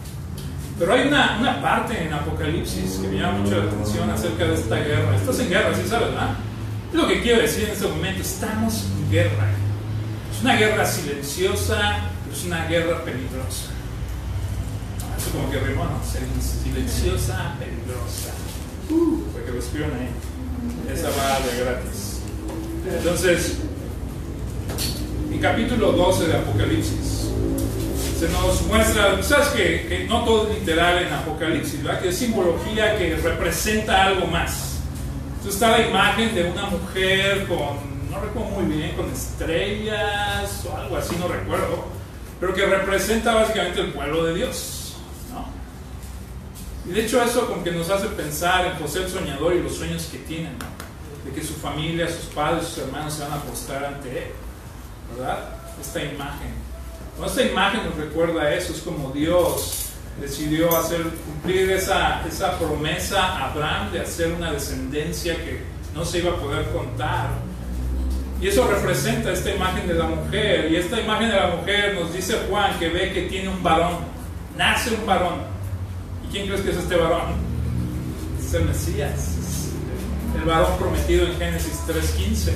[0.82, 4.54] Pero hay una, una, parte en Apocalipsis que me llama mucho la atención acerca de
[4.54, 5.14] esta guerra.
[5.14, 6.34] Estás en guerra, ¿sí sabes, verdad?
[6.90, 8.20] Es lo que quiero decir en este momento.
[8.20, 9.46] Estamos en guerra.
[10.34, 13.70] Es una guerra silenciosa, pero es una guerra peligrosa.
[15.16, 16.00] Eso como que rimó, ¿no?
[16.02, 18.32] Silenciosa, peligrosa.
[18.90, 19.92] Uh, para que lo escriban.
[20.92, 22.22] Esa va de gratis.
[22.92, 23.58] Entonces,
[25.30, 27.21] en capítulo 12 de Apocalipsis
[28.22, 32.00] se nos muestra, sabes que, no todo es literal en Apocalipsis, ¿verdad?
[32.02, 34.78] que es simbología que representa algo más.
[35.38, 40.76] Entonces está la imagen de una mujer con, no recuerdo muy bien, con estrellas o
[40.76, 41.86] algo así, no recuerdo,
[42.38, 44.98] pero que representa básicamente el pueblo de Dios.
[45.32, 45.48] ¿no?
[46.88, 49.74] Y de hecho eso como que nos hace pensar en José el soñador y los
[49.74, 50.52] sueños que tienen,
[51.24, 54.30] de que su familia, sus padres, sus hermanos se van a postar ante él,
[55.16, 55.40] ¿verdad?
[55.80, 56.61] Esta imagen.
[57.24, 59.82] Esta imagen nos recuerda eso, es como Dios
[60.20, 65.62] decidió hacer, cumplir esa, esa promesa a Abraham de hacer una descendencia que
[65.94, 67.30] no se iba a poder contar.
[68.40, 70.70] Y eso representa esta imagen de la mujer.
[70.70, 73.98] Y esta imagen de la mujer nos dice Juan que ve que tiene un varón.
[74.56, 75.42] Nace un varón.
[76.26, 77.34] ¿Y quién crees que es este varón?
[78.40, 79.36] Es el Mesías.
[80.36, 82.52] el varón prometido en Génesis 3.15.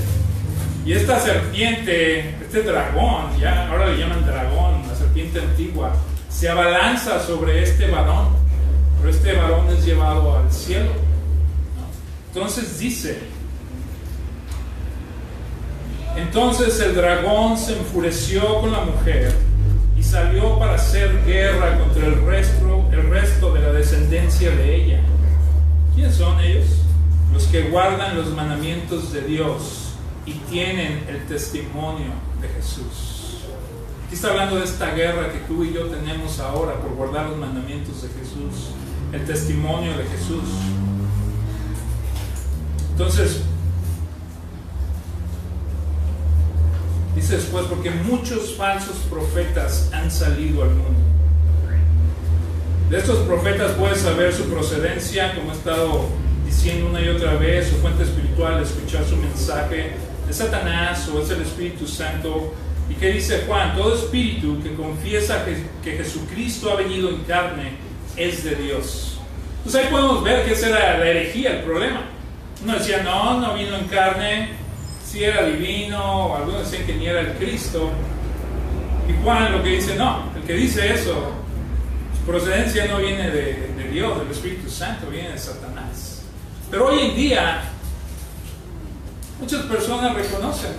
[0.87, 5.93] Y esta serpiente, este dragón, ya ahora le llaman dragón, la serpiente antigua,
[6.29, 8.29] se abalanza sobre este varón,
[8.97, 10.93] pero este varón es llevado al cielo.
[12.29, 13.19] Entonces dice,
[16.15, 19.33] entonces el dragón se enfureció con la mujer
[19.99, 25.01] y salió para hacer guerra contra el resto, el resto de la descendencia de ella.
[25.97, 26.67] ¿Quiénes son ellos?
[27.33, 29.86] Los que guardan los mandamientos de Dios
[30.27, 32.11] y tienen el testimonio
[32.41, 33.45] de Jesús.
[34.05, 37.39] Aquí está hablando de esta guerra que tú y yo tenemos ahora por guardar los
[37.39, 38.71] mandamientos de Jesús,
[39.13, 40.45] el testimonio de Jesús.
[42.91, 43.41] Entonces,
[47.15, 51.01] dice después, porque muchos falsos profetas han salido al mundo.
[52.91, 56.07] De estos profetas puedes saber su procedencia, como he estado
[56.45, 61.31] diciendo una y otra vez, su fuente espiritual, escuchar su mensaje, de Satanás o es
[61.31, 62.55] el Espíritu Santo.
[62.89, 63.75] ¿Y qué dice Juan?
[63.75, 67.73] Todo espíritu que confiesa que, que Jesucristo ha venido en carne
[68.17, 69.19] es de Dios.
[69.59, 72.03] Entonces ahí podemos ver que esa era la herejía, el problema.
[72.63, 74.51] Uno decía, no, no vino en carne,
[75.05, 77.91] si era divino, o algunos decían que ni era el Cristo.
[79.09, 81.33] Y Juan lo que dice, no, el que dice eso,
[82.17, 86.23] su procedencia no viene de, de Dios, del Espíritu Santo, viene de Satanás.
[86.71, 87.63] Pero hoy en día
[89.41, 90.73] Muchas personas reconocen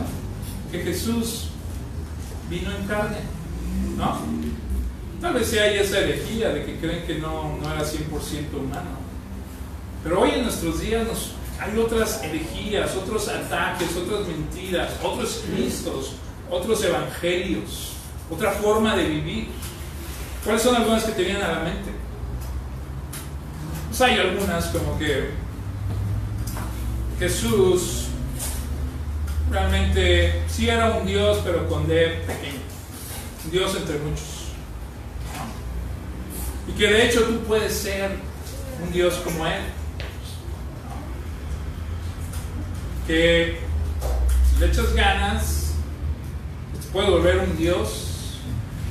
[0.72, 1.50] que Jesús
[2.50, 3.18] vino en carne,
[3.98, 4.20] ¿no?
[5.22, 8.98] Tal vez sea esa herejía de que creen que no, no era 100% humano.
[10.04, 11.08] Pero hoy en nuestros días
[11.60, 16.14] hay otras herejías, otros ataques, otras mentiras, otros cristos,
[16.50, 17.94] otros evangelios,
[18.30, 19.48] otra forma de vivir.
[20.44, 21.92] ¿Cuáles son algunas que te vienen a la mente?
[23.88, 25.32] Pues hay algunas como que
[27.20, 28.07] Jesús
[29.52, 32.60] realmente sí era un Dios, pero con D pequeño.
[33.46, 34.48] Un Dios entre muchos.
[36.68, 38.12] Y que de hecho tú puedes ser
[38.84, 39.62] un Dios como Él.
[43.08, 43.60] Que
[44.52, 45.74] si le echas ganas,
[46.82, 48.40] te puedes volver un Dios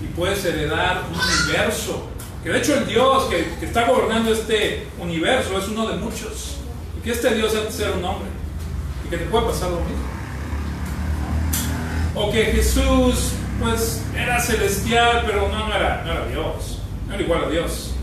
[0.02, 2.08] y puedes heredar un universo.
[2.42, 6.56] Que de hecho el Dios que, que está gobernando este universo es uno de muchos.
[6.96, 8.28] Y que este Dios antes era un hombre.
[9.04, 10.05] Y que te puede pasar lo mismo
[12.16, 17.44] o que Jesús pues era celestial, pero no, era, no era Dios, no era igual
[17.44, 17.94] a Dios.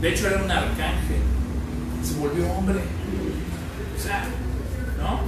[0.00, 1.22] De hecho era un arcángel,
[2.02, 2.80] se volvió hombre.
[3.96, 4.24] O sea,
[4.98, 5.20] ¿no?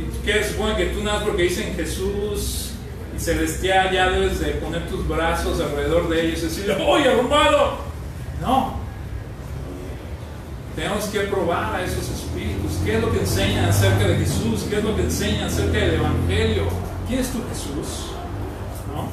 [0.00, 2.70] ¿Y qué supone que tú nada porque dicen Jesús
[3.16, 7.78] y celestial ya debes de poner tus brazos alrededor de ellos y decirle, ¡oye, arrumbado!
[8.40, 8.78] No.
[10.76, 12.78] Tenemos que probar a esos espíritus.
[12.84, 14.64] ¿Qué es lo que enseñan acerca de Jesús?
[14.70, 16.87] ¿Qué es lo que enseñan acerca del Evangelio?
[17.08, 18.10] ¿Quién es tu Jesús?
[18.94, 19.08] ¿No?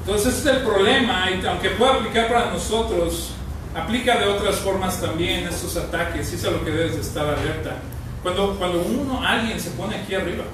[0.00, 3.30] Entonces ese es el problema, y aunque pueda aplicar para nosotros,
[3.74, 7.26] aplica de otras formas también estos ataques, y es a lo que debes de estar
[7.26, 7.76] alerta.
[8.22, 10.44] Cuando, cuando uno, alguien se pone aquí arriba,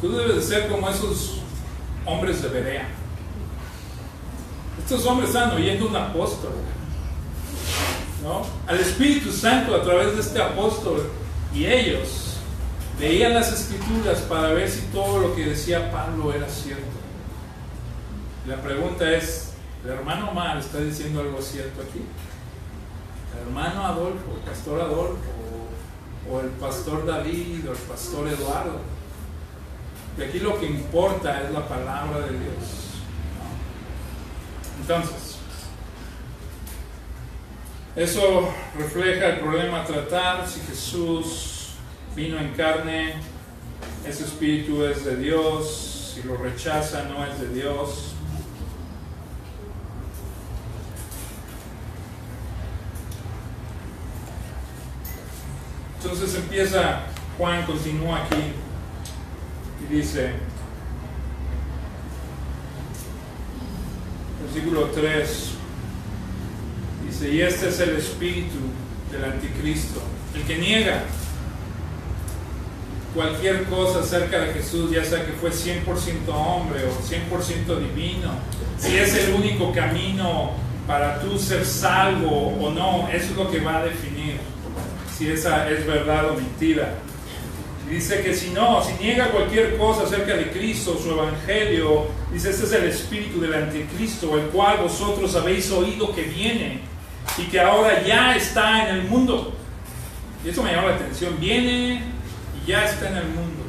[0.00, 1.38] tú debes de ser como esos
[2.04, 2.88] hombres de Berea.
[4.82, 6.52] Estos hombres están oyendo un apóstol,
[8.22, 8.42] ¿no?
[8.66, 11.08] Al Espíritu Santo a través de este apóstol,
[11.54, 12.31] y ellos
[13.02, 16.84] Leían las escrituras para ver si todo lo que decía Pablo era cierto.
[18.46, 22.00] La pregunta es, ¿el hermano Omar está diciendo algo cierto aquí?
[23.34, 25.18] ¿El hermano Adolfo, el pastor Adolfo,
[26.30, 28.78] o, el pastor David, o el pastor Eduardo?
[30.16, 33.02] Y aquí lo que importa es la palabra de Dios.
[34.80, 35.38] Entonces,
[37.96, 38.48] eso
[38.78, 41.61] refleja el problema a tratar si Jesús
[42.14, 43.14] vino en carne,
[44.06, 48.14] ese espíritu es de Dios, si lo rechaza no es de Dios.
[56.02, 57.06] Entonces empieza,
[57.38, 58.42] Juan continúa aquí
[59.80, 60.32] y dice,
[64.42, 65.50] versículo 3,
[67.06, 68.58] dice, y este es el espíritu
[69.10, 70.02] del anticristo,
[70.34, 71.04] el que niega
[73.14, 75.84] cualquier cosa acerca de Jesús, ya sea que fue 100%
[76.28, 78.30] hombre o 100% divino,
[78.78, 80.52] si es el único camino
[80.86, 84.36] para tú ser salvo o no, eso es lo que va a definir
[85.16, 86.94] si esa es verdad o mentira.
[87.88, 92.64] Dice que si no, si niega cualquier cosa acerca de Cristo, su evangelio, dice, este
[92.64, 96.80] es el espíritu del anticristo, el cual vosotros habéis oído que viene
[97.36, 99.52] y que ahora ya está en el mundo.
[100.44, 102.11] Y eso me llama la atención, viene
[102.66, 103.62] ya está en el mundo.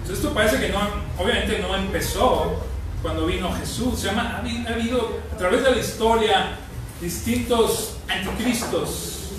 [0.00, 0.80] Entonces esto parece que no,
[1.18, 2.64] obviamente no empezó
[3.02, 6.56] cuando vino Jesús, se llama, ha habido a través de la historia
[7.00, 9.32] distintos anticristos,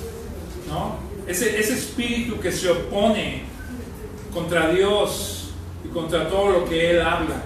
[0.70, 0.98] ¿no?
[1.28, 3.44] Ese, ese espíritu que se opone
[4.34, 5.52] contra Dios
[5.84, 7.44] y contra todo lo que Él habla.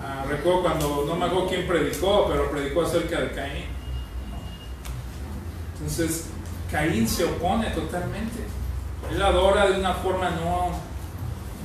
[0.00, 3.64] Ah, recuerdo cuando, no me acuerdo quién predicó, pero predicó acerca de Caín.
[5.74, 6.26] Entonces,
[6.70, 8.38] Caín se opone totalmente.
[9.10, 10.70] Él adora de una forma no,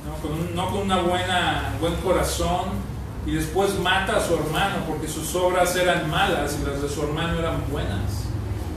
[0.06, 2.88] no, con, con una buena, buen corazón
[3.26, 7.02] y después mata a su hermano porque sus obras eran malas y las de su
[7.02, 8.24] hermano eran buenas.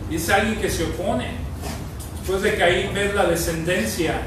[0.09, 1.37] Y es alguien que se opone.
[2.19, 4.21] Después de Caín ves la descendencia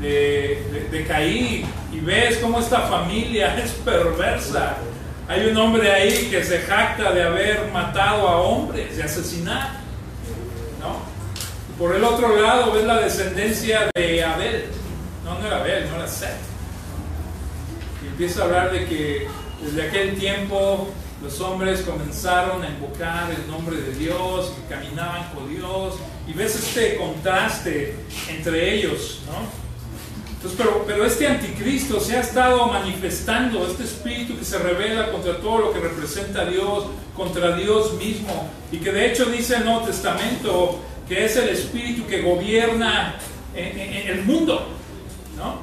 [0.00, 4.76] de, de, Caín y ves cómo esta familia es perversa.
[5.28, 9.80] Hay un hombre ahí que se jacta de haber matado a hombres, de asesinar.
[10.80, 11.07] ¿no?
[11.78, 14.64] Por el otro lado ves la descendencia de Abel.
[15.24, 16.30] No, no era Abel, no era Seth.
[18.02, 19.28] Y empieza a hablar de que
[19.62, 20.88] desde aquel tiempo
[21.22, 25.94] los hombres comenzaron a invocar el nombre de Dios y caminaban con Dios.
[26.26, 27.94] Y ves este contraste
[28.28, 29.68] entre ellos, ¿no?
[30.56, 35.58] pero, pero este anticristo se ha estado manifestando, este espíritu que se revela contra todo
[35.58, 39.86] lo que representa a Dios, contra Dios mismo, y que de hecho dice el Nuevo
[39.86, 43.14] Testamento que es el espíritu que gobierna
[43.54, 44.68] en, el mundo,
[45.36, 45.60] ¿no?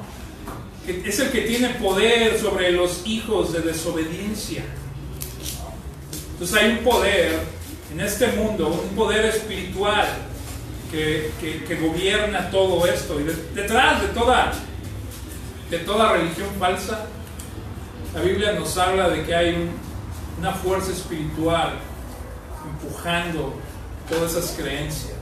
[0.84, 4.64] Que es el que tiene poder sobre los hijos de desobediencia.
[6.32, 7.40] Entonces hay un poder
[7.92, 10.06] en este mundo, un poder espiritual
[10.90, 13.20] que, gobierna todo esto.
[13.20, 13.24] Y
[13.54, 14.52] detrás de toda,
[15.70, 17.06] de toda religión falsa,
[18.14, 19.70] la Biblia nos habla de que hay
[20.38, 21.74] una fuerza espiritual
[22.64, 23.54] empujando
[24.08, 25.15] todas esas creencias.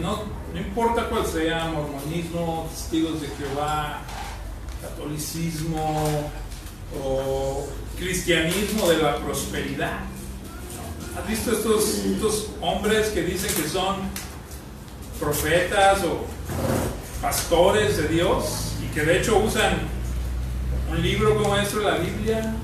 [0.00, 0.22] No,
[0.52, 4.00] no importa cuál sea, mormonismo, testigos de Jehová,
[4.82, 6.30] catolicismo
[7.02, 7.66] o
[7.96, 10.00] cristianismo de la prosperidad.
[11.16, 13.96] ¿Has visto estos, estos hombres que dicen que son
[15.18, 16.24] profetas o
[17.22, 19.78] pastores de Dios y que de hecho usan
[20.90, 22.54] un libro como esto la Biblia,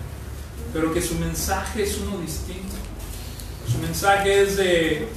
[0.73, 2.75] pero que su mensaje es uno distinto.
[3.71, 5.09] Su mensaje es de,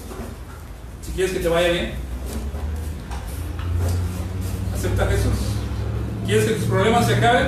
[1.02, 2.03] si quieres que te vaya bien,
[4.84, 5.40] acepta Jesús.
[6.26, 7.48] ¿Quieres que tus problemas se acaben?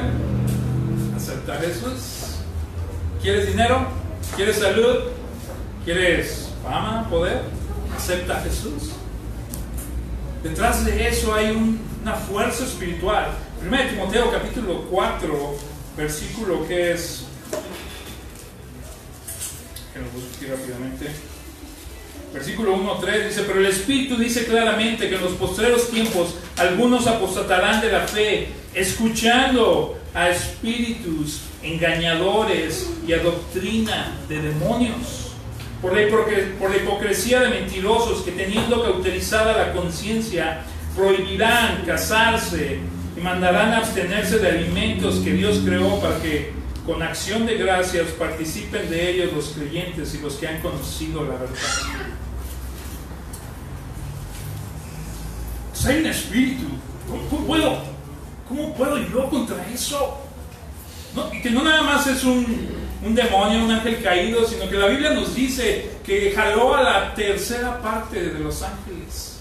[1.18, 2.38] Acepta Jesús.
[3.22, 3.88] ¿Quieres dinero?
[4.38, 4.96] ¿Quieres salud?
[5.84, 7.42] ¿Quieres fama, poder?
[7.94, 8.92] Acepta Jesús.
[10.44, 13.32] Detrás de eso hay una fuerza espiritual.
[13.68, 15.58] 1 Timoteo capítulo 4,
[15.98, 17.26] versículo que es...
[19.92, 21.08] Que lo busque rápidamente.
[22.34, 27.82] Versículo 1.3 dice, pero el Espíritu dice claramente que en los postreros tiempos algunos apostatarán
[27.82, 35.26] de la fe, escuchando a espíritus engañadores y a doctrina de demonios
[35.82, 40.62] por la, hipocresía de mentirosos que teniendo cauterizada la conciencia
[40.96, 42.80] prohibirán casarse
[43.16, 46.54] y mandarán abstenerse de alimentos que Dios creó para que
[46.86, 51.34] con acción de gracias participen de ellos los creyentes y los que han conocido la
[51.34, 52.25] verdad.
[55.86, 56.66] Entonces hay un espíritu.
[57.30, 57.78] ¿Cómo, puedo?
[58.48, 60.22] ¿Cómo puedo yo contra eso?
[61.32, 62.46] y que no nada más es un,
[63.02, 67.14] un demonio, un ángel caído, sino que la Biblia nos dice que jaló a la
[67.14, 69.38] tercera parte de los ángeles.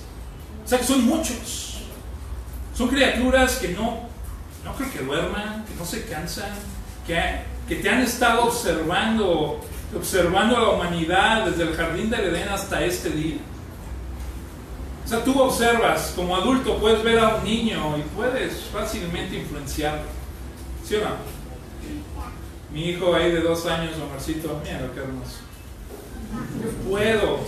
[0.65, 1.83] O sea que son muchos.
[2.77, 4.09] Son criaturas que no,
[4.65, 6.53] no creo que duerman, que no se cansan,
[7.07, 7.19] que,
[7.67, 9.61] que te han estado observando,
[9.97, 13.39] observando a la humanidad desde el jardín del Edén hasta este día.
[15.05, 20.05] O sea, tú observas, como adulto puedes ver a un niño y puedes fácilmente influenciarlo.
[20.85, 21.17] ¿Sí o no?
[22.73, 25.41] Mi hijo ahí de dos años, Omarcito, mira que hermoso.
[26.63, 27.39] Yo puedo,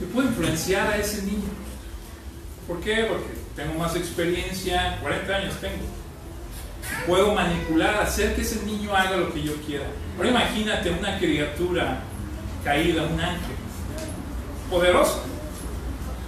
[0.00, 1.48] yo puedo influenciar a ese niño.
[2.66, 3.06] ¿Por qué?
[3.08, 5.84] Porque tengo más experiencia, 40 años tengo.
[7.06, 9.86] Puedo manipular, hacer que ese niño haga lo que yo quiera.
[10.16, 12.00] Ahora imagínate una criatura
[12.62, 13.56] caída, un ángel,
[14.70, 15.24] poderoso.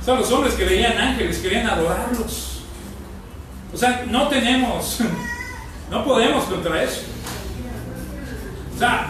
[0.01, 2.63] O sea, los hombres que veían ángeles querían adorarlos.
[3.73, 4.99] O sea, no tenemos,
[5.91, 7.03] no podemos contra eso
[8.81, 9.09] sea,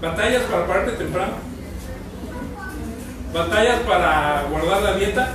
[0.00, 1.34] batallas para pararte temprano.
[3.32, 5.34] batallas para guardar la dieta.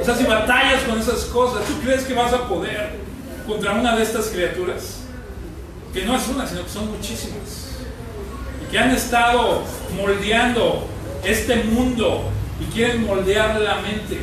[0.00, 2.90] O sea, si batallas con esas cosas, ¿tú crees que vas a poder
[3.46, 4.98] contra una de estas criaturas?
[5.94, 7.70] Que no es una, sino que son muchísimas.
[8.62, 9.62] Y que han estado
[9.96, 10.86] moldeando
[11.24, 12.30] este mundo
[12.62, 14.20] y quieren moldear la mente.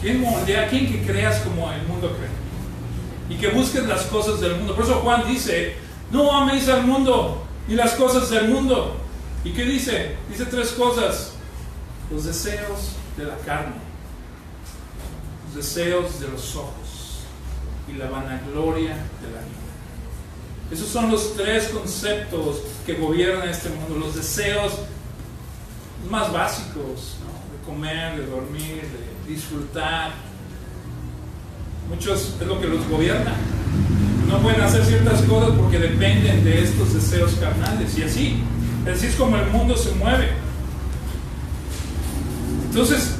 [0.00, 2.30] Quieren moldear, quieren que creas como el mundo cree.
[3.34, 4.74] Y que busques las cosas del mundo.
[4.74, 5.76] Por eso Juan dice,
[6.10, 8.96] no améis al mundo ni las cosas del mundo.
[9.44, 10.16] ¿Y qué dice?
[10.28, 11.32] Dice tres cosas.
[12.10, 13.76] Los deseos de la carne,
[15.46, 17.20] los deseos de los ojos
[17.88, 19.62] y la vanagloria de la vida.
[20.70, 24.72] Esos son los tres conceptos que gobiernan este mundo, los deseos
[26.10, 27.16] más básicos,
[27.66, 30.12] comer, de dormir, de disfrutar.
[31.88, 33.34] Muchos es lo que los gobierna.
[34.28, 38.42] No pueden hacer ciertas cosas porque dependen de estos deseos carnales y así.
[38.90, 40.30] Así es como el mundo se mueve.
[42.64, 43.16] Entonces,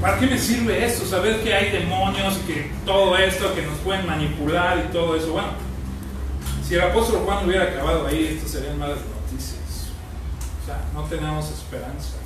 [0.00, 1.04] ¿para qué me sirve esto?
[1.04, 5.32] Saber que hay demonios y que todo esto, que nos pueden manipular y todo eso.
[5.32, 5.48] Bueno,
[6.66, 9.90] si el apóstol Juan hubiera acabado ahí, esto serían malas noticias.
[10.62, 12.18] O sea, no tenemos esperanza.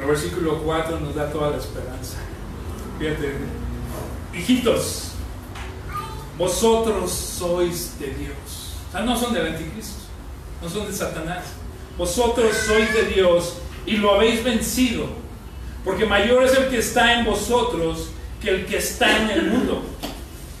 [0.00, 2.16] Pero versículo 4 nos da toda la esperanza.
[2.98, 3.34] Fíjate,
[4.32, 5.10] hijitos,
[6.38, 10.00] vosotros sois de Dios o sea, no son del anticristo,
[10.60, 11.44] no son de Satanás.
[11.96, 15.06] Vosotros sois de Dios y lo habéis vencido,
[15.84, 18.08] porque mayor es el que está en vosotros
[18.42, 19.84] que el que está en el mundo.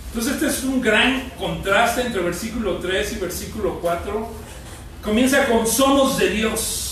[0.08, 4.28] Entonces este es un gran contraste entre versículo 3 y versículo 4.
[5.02, 6.89] Comienza con somos de Dios.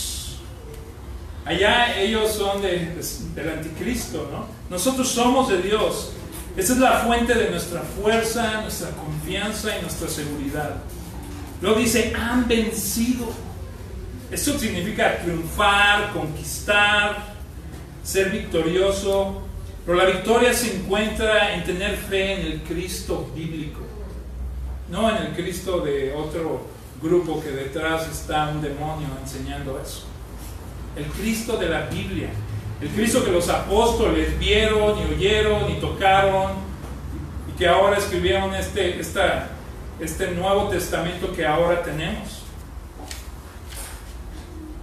[1.49, 4.45] Allá ellos son del anticristo, ¿no?
[4.69, 6.13] Nosotros somos de Dios.
[6.55, 10.77] Esa es la fuente de nuestra fuerza, nuestra confianza y nuestra seguridad.
[11.63, 13.31] Luego dice, han vencido.
[14.31, 17.35] Esto significa triunfar, conquistar,
[18.05, 19.41] ser victorioso.
[19.87, 23.81] Pero la victoria se encuentra en tener fe en el Cristo bíblico,
[24.91, 26.67] no en el Cristo de otro
[27.01, 30.05] grupo que detrás está un demonio enseñando eso.
[30.99, 32.29] El Cristo de la Biblia,
[32.81, 36.53] el Cristo que los apóstoles vieron y oyeron y tocaron
[37.49, 39.01] y que ahora escribieron este,
[40.01, 42.43] este Nuevo Testamento que ahora tenemos.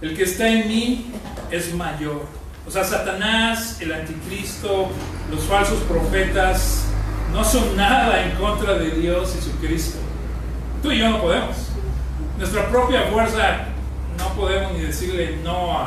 [0.00, 1.06] El que está en mí
[1.50, 2.22] es mayor.
[2.66, 4.88] O sea, Satanás, el anticristo,
[5.30, 6.84] los falsos profetas,
[7.32, 9.98] no son nada en contra de Dios y su Cristo.
[10.82, 11.56] Tú y yo no podemos.
[12.38, 13.66] Nuestra propia fuerza
[14.18, 15.78] no podemos ni decirle no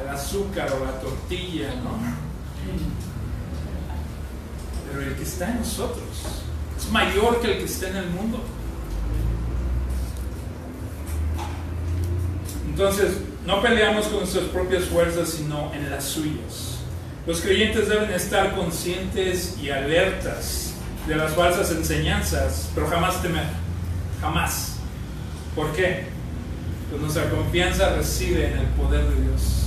[0.00, 1.98] al azúcar o la tortilla, ¿no?
[4.90, 6.44] Pero el que está en nosotros
[6.76, 8.40] es mayor que el que está en el mundo.
[12.68, 16.78] Entonces, no peleamos con nuestras propias fuerzas, sino en las suyas.
[17.26, 20.74] Los creyentes deben estar conscientes y alertas
[21.06, 23.46] de las falsas enseñanzas, pero jamás temer.
[24.20, 24.76] Jamás.
[25.54, 26.06] ¿Por qué?
[26.90, 29.63] Pues nuestra confianza reside en el poder de Dios.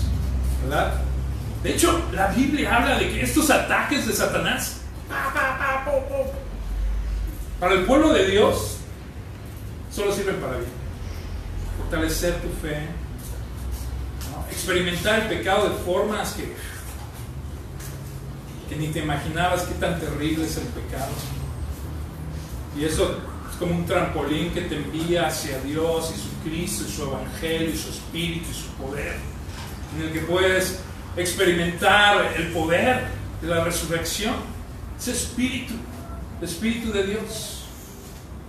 [1.64, 4.78] De hecho, la Biblia habla de que estos ataques de Satanás
[7.60, 8.78] para el pueblo de Dios
[9.92, 10.70] solo sirven para bien.
[11.78, 12.88] Fortalecer tu fe,
[14.52, 16.54] experimentar el pecado de formas que,
[18.70, 21.12] que ni te imaginabas qué tan terrible es el pecado.
[22.78, 23.18] Y eso
[23.50, 27.70] es como un trampolín que te envía hacia Dios y su Cristo y su Evangelio
[27.70, 29.16] y su Espíritu y su poder,
[29.96, 30.80] en el que puedes
[31.16, 33.08] experimentar el poder
[33.42, 34.36] de la resurrección,
[34.98, 35.74] ese Espíritu
[36.42, 37.64] Espíritu de Dios.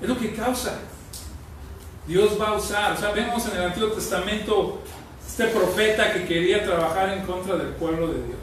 [0.02, 0.78] Es lo que causa.
[2.06, 2.92] Dios va a usar.
[2.92, 4.82] O sea, vemos en el Antiguo Testamento
[5.26, 8.38] este profeta que quería trabajar en contra del pueblo de Dios.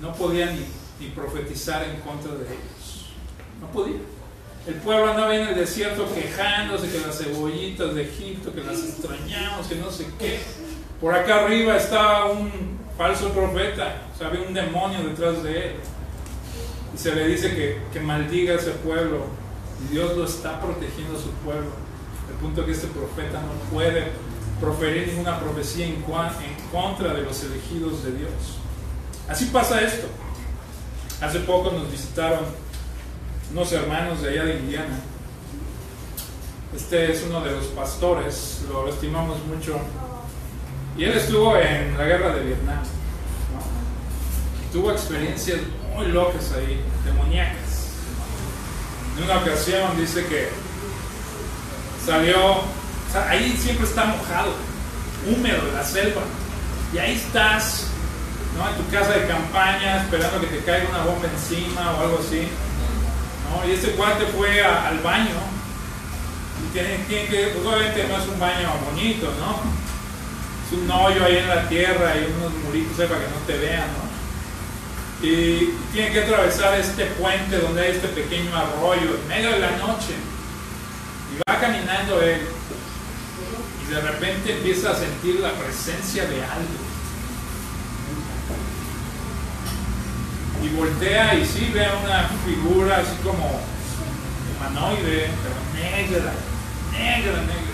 [0.00, 0.54] No podía
[1.00, 3.06] ni profetizar en contra de ellos.
[3.60, 3.98] No podía.
[4.66, 9.68] El pueblo andaba en el desierto quejándose que las cebollitas de Egipto, que las extrañamos,
[9.68, 10.40] que no sé qué.
[11.00, 12.50] Por acá arriba estaba un
[12.96, 15.72] falso profeta, o sea, había un demonio detrás de él
[16.94, 19.26] y se le dice que, que maldiga a ese pueblo.
[19.84, 21.68] Y Dios lo está protegiendo a su pueblo.
[22.30, 24.06] El punto que este profeta no puede
[24.60, 28.30] proferir ninguna profecía en, en contra de los elegidos de Dios.
[29.28, 30.06] Así pasa esto.
[31.20, 32.40] Hace poco nos visitaron
[33.52, 34.98] unos hermanos de allá de Indiana.
[36.74, 39.78] Este es uno de los pastores, lo estimamos mucho.
[40.96, 42.78] Y él estuvo en la guerra de Vietnam.
[44.72, 45.60] Tuvo experiencias
[45.94, 47.90] muy locas ahí, demoníacas.
[49.16, 50.48] En una ocasión dice que
[52.04, 52.62] salió,
[53.28, 54.54] ahí siempre está mojado,
[55.26, 56.22] húmedo la selva.
[56.94, 57.88] Y ahí estás,
[58.56, 58.68] ¿no?
[58.68, 62.48] En tu casa de campaña, esperando que te caiga una bomba encima o algo así.
[63.50, 63.68] ¿no?
[63.68, 65.34] Y este cuate fue al baño.
[66.64, 69.75] Y tiene que, pues obviamente no es un baño bonito, ¿no?
[70.66, 73.88] Es un hoyo ahí en la tierra y unos muritos para que no te vean,
[73.98, 74.06] ¿no?
[75.22, 79.70] y tiene que atravesar este puente donde hay este pequeño arroyo en medio de la
[79.78, 80.14] noche.
[81.32, 82.40] Y va caminando él
[83.82, 86.86] y de repente empieza a sentir la presencia de algo.
[90.62, 93.60] Y voltea y sí ve una figura así como
[94.56, 96.32] humanoide, pero negra,
[96.92, 97.65] negra, negra.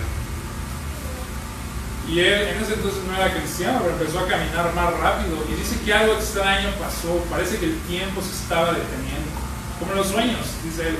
[2.08, 5.38] Y él en ese entonces no era cristiano, pero empezó a caminar más rápido.
[5.48, 7.22] Y dice que algo extraño pasó.
[7.30, 9.30] Parece que el tiempo se estaba deteniendo.
[9.78, 10.96] Como los sueños, dice él.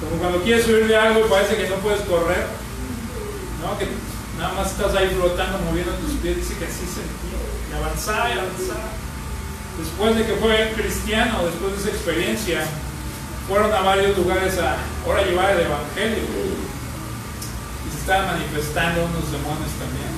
[0.00, 2.46] Como cuando quieres subir de algo parece que no puedes correr.
[3.62, 3.78] ¿no?
[3.78, 3.86] Que
[4.38, 6.36] nada más estás ahí flotando, moviendo tus pies.
[6.36, 7.38] Dice que así sentía.
[7.70, 8.90] Y avanzaba y avanzaba.
[9.78, 12.64] Después de que fue cristiano, después de esa experiencia,
[13.48, 16.22] fueron a varios lugares a ahora llevar el Evangelio
[17.98, 20.12] estaban manifestando unos demonios también.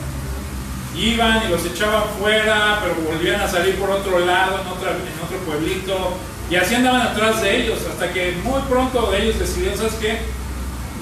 [0.96, 5.24] Iban y los echaban fuera, pero volvían a salir por otro lado, en, otra, en
[5.24, 6.16] otro pueblito,
[6.48, 10.20] y así andaban atrás de ellos, hasta que muy pronto ellos decidieron, ¿sabes qué?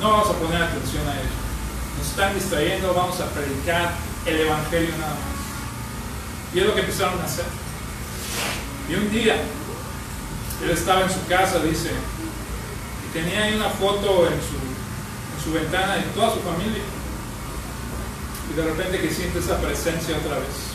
[0.00, 1.32] No vamos a poner atención a ellos.
[1.98, 3.92] Nos están distrayendo, vamos a predicar
[4.24, 6.54] el Evangelio nada más.
[6.54, 7.44] Y es lo que empezaron a hacer.
[8.88, 9.36] Y un día,
[10.62, 11.90] él estaba en su casa, dice,
[13.06, 14.63] y tenía ahí una foto en su
[15.45, 16.82] su ventana en toda su familia.
[18.51, 20.74] Y de repente que siente esa presencia otra vez.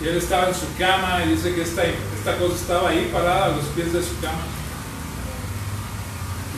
[0.00, 3.46] Y él estaba en su cama y dice que esta, esta cosa estaba ahí parada
[3.46, 4.44] a los pies de su cama.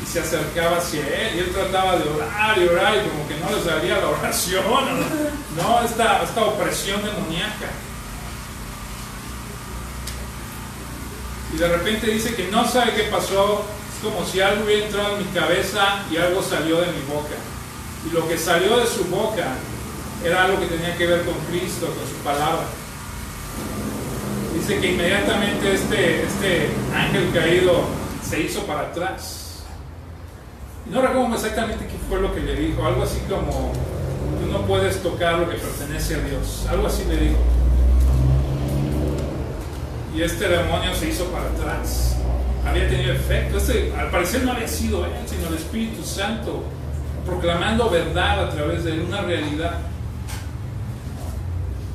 [0.02, 3.36] Y se acercaba hacia él y él trataba de orar y orar y como que
[3.36, 4.64] no les daría la oración.
[5.56, 7.70] No, no esta, esta opresión demoníaca.
[11.54, 13.64] Y de repente dice que no sabe qué pasó,
[14.02, 17.34] como si algo hubiera entrado en mi cabeza y algo salió de mi boca.
[18.06, 19.54] Y lo que salió de su boca
[20.24, 22.64] era algo que tenía que ver con Cristo, con su palabra.
[24.54, 27.82] Dice que inmediatamente este, este ángel caído
[28.22, 29.64] se hizo para atrás.
[30.86, 33.72] Y no recuerdo exactamente qué fue lo que le dijo, algo así como,
[34.40, 37.38] tú no puedes tocar lo que pertenece a Dios, algo así le dijo.
[40.14, 42.17] Y este demonio se hizo para atrás
[42.66, 43.58] había tenido efecto.
[43.58, 46.64] Este, al parecer no había sido él, sino el Espíritu Santo,
[47.24, 49.80] proclamando verdad a través de una realidad.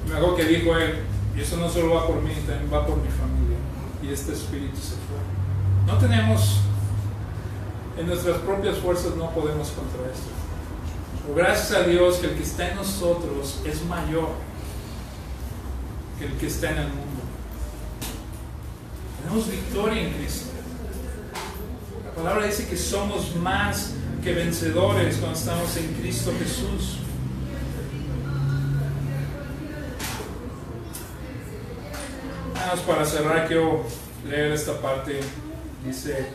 [0.07, 0.99] Me hago que dijo él,
[1.36, 3.57] y eso no solo va por mí, también va por mi familia.
[4.01, 5.88] Y este Espíritu se fue.
[5.88, 6.59] No tenemos,
[7.97, 10.30] en nuestras propias fuerzas no podemos contra esto.
[11.36, 14.30] Gracias a Dios que el que está en nosotros es mayor
[16.20, 17.22] que el que está en el mundo.
[19.22, 20.52] Tenemos victoria en Cristo.
[22.16, 26.99] La palabra dice que somos más que vencedores cuando estamos en Cristo Jesús.
[32.88, 33.84] Para cerrar, quiero
[34.30, 35.22] leer esta parte.
[35.84, 36.28] Dice,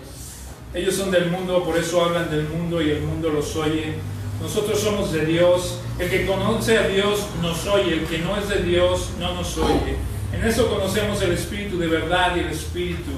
[0.75, 3.95] ellos son del mundo, por eso hablan del mundo y el mundo los oye.
[4.43, 5.79] Nosotros somos de Dios.
[6.01, 9.57] El que conoce a Dios nos oye, el que no es de Dios no nos
[9.59, 9.97] oye.
[10.33, 13.13] En eso conocemos el espíritu de verdad y el espíritu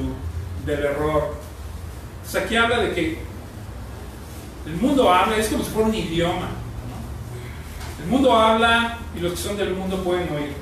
[0.66, 1.49] del error
[2.38, 3.18] aquí habla de que
[4.66, 6.48] el mundo habla, es como si fuera un idioma.
[8.02, 10.54] El mundo habla y los que son del mundo pueden oír.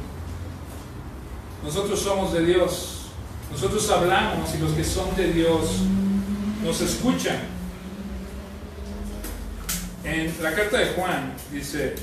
[1.62, 3.06] Nosotros somos de Dios.
[3.50, 5.80] Nosotros hablamos y los que son de Dios
[6.64, 7.38] nos escuchan.
[10.04, 11.94] En la carta de Juan dice,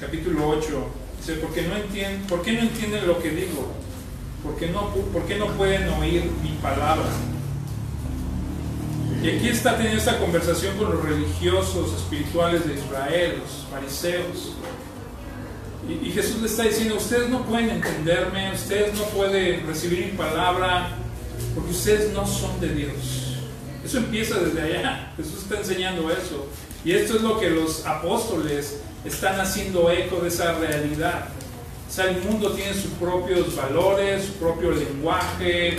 [0.00, 0.86] capítulo 8,
[1.18, 3.72] dice, ¿por qué no entienden, ¿por qué no entienden lo que digo?
[4.42, 7.04] ¿Por qué no, por qué no pueden oír mi palabra?
[9.24, 14.52] Y aquí está teniendo esta conversación con los religiosos espirituales de Israel, los fariseos.
[15.88, 20.90] Y, Jesús le está diciendo, ustedes no pueden entenderme, ustedes no pueden recibir mi palabra,
[21.54, 23.38] porque ustedes no son de Dios.
[23.82, 25.14] Eso empieza desde allá.
[25.16, 26.46] Jesús está enseñando eso.
[26.84, 31.28] Y esto es lo que los apóstoles están haciendo eco de esa realidad.
[31.88, 35.78] O sea, el mundo tiene sus propios valores, su propio lenguaje,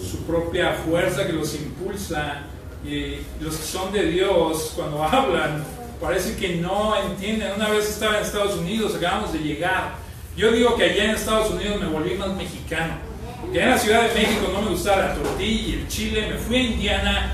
[0.00, 2.50] su propia fuerza que los impulsa
[2.86, 5.64] y los que son de Dios, cuando hablan,
[6.00, 7.52] parece que no entienden.
[7.56, 9.94] Una vez estaba en Estados Unidos, acabamos de llegar.
[10.36, 12.94] Yo digo que allá en Estados Unidos me volví más mexicano.
[13.52, 16.28] Que en la Ciudad de México no me gustaba la tortilla y el chile.
[16.28, 17.32] Me fui a Indiana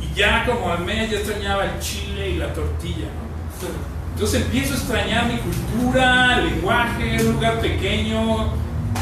[0.00, 3.08] y ya como al mes ya extrañaba el chile y la tortilla.
[4.12, 8.50] Entonces empiezo a extrañar mi cultura, lenguaje, lugar pequeño,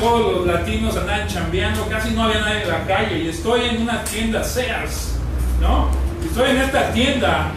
[0.01, 3.83] todos los latinos andaban chambeando, casi no había nadie en la calle y estoy en
[3.83, 5.15] una tienda Sears,
[5.61, 5.89] ¿no?
[6.25, 7.53] Estoy en esta tienda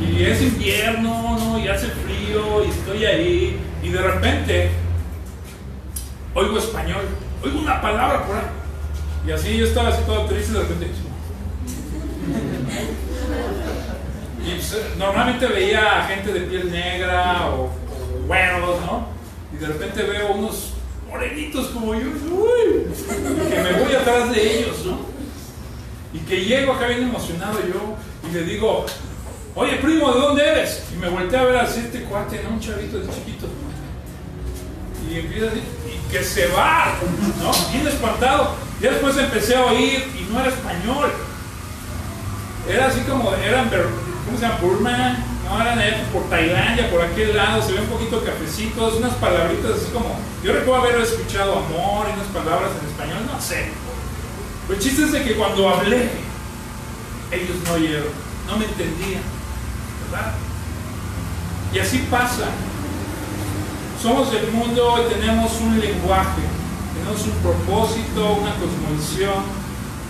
[0.00, 1.58] y es invierno, ¿no?
[1.58, 4.70] Y hace frío y estoy ahí y de repente
[6.34, 7.02] oigo español,
[7.42, 8.44] oigo una palabra por ahí.
[9.26, 10.86] Y así yo estaba así todo triste de repente.
[14.46, 19.08] Y pues, normalmente veía a gente de piel negra o, o güeros, ¿no?
[19.52, 20.74] Y de repente veo unos
[21.08, 25.15] morenitos como yo, uy, y que me voy atrás de ellos, ¿no?
[26.16, 27.94] Y que llego acá bien emocionado yo
[28.26, 28.86] y le digo,
[29.54, 30.84] oye primo, ¿de dónde eres?
[30.94, 32.50] Y me volteé a ver así este cuate, ¿no?
[32.54, 33.46] Un chavito de chiquito.
[35.10, 36.94] Y empieza así, y que se va,
[37.42, 37.52] ¿no?
[37.70, 38.54] Bien espantado.
[38.80, 41.12] Y después empecé a oír y no era español.
[42.66, 44.58] Era así como, eran, ¿cómo se llama?
[44.60, 45.78] Burma, no, eran
[46.12, 50.52] por Tailandia, por aquel lado, se ve un poquito cafecitos, unas palabritas así como, yo
[50.54, 53.85] recuerdo haber escuchado amor y unas palabras en español, no sé.
[54.66, 56.10] Pero el chiste es que cuando hablé,
[57.30, 58.12] ellos no oyeron,
[58.48, 59.22] no me entendían,
[60.10, 60.34] ¿verdad?
[61.72, 62.46] Y así pasa.
[64.02, 66.42] Somos del mundo y tenemos un lenguaje,
[66.94, 69.66] tenemos un propósito, una cosmovisión.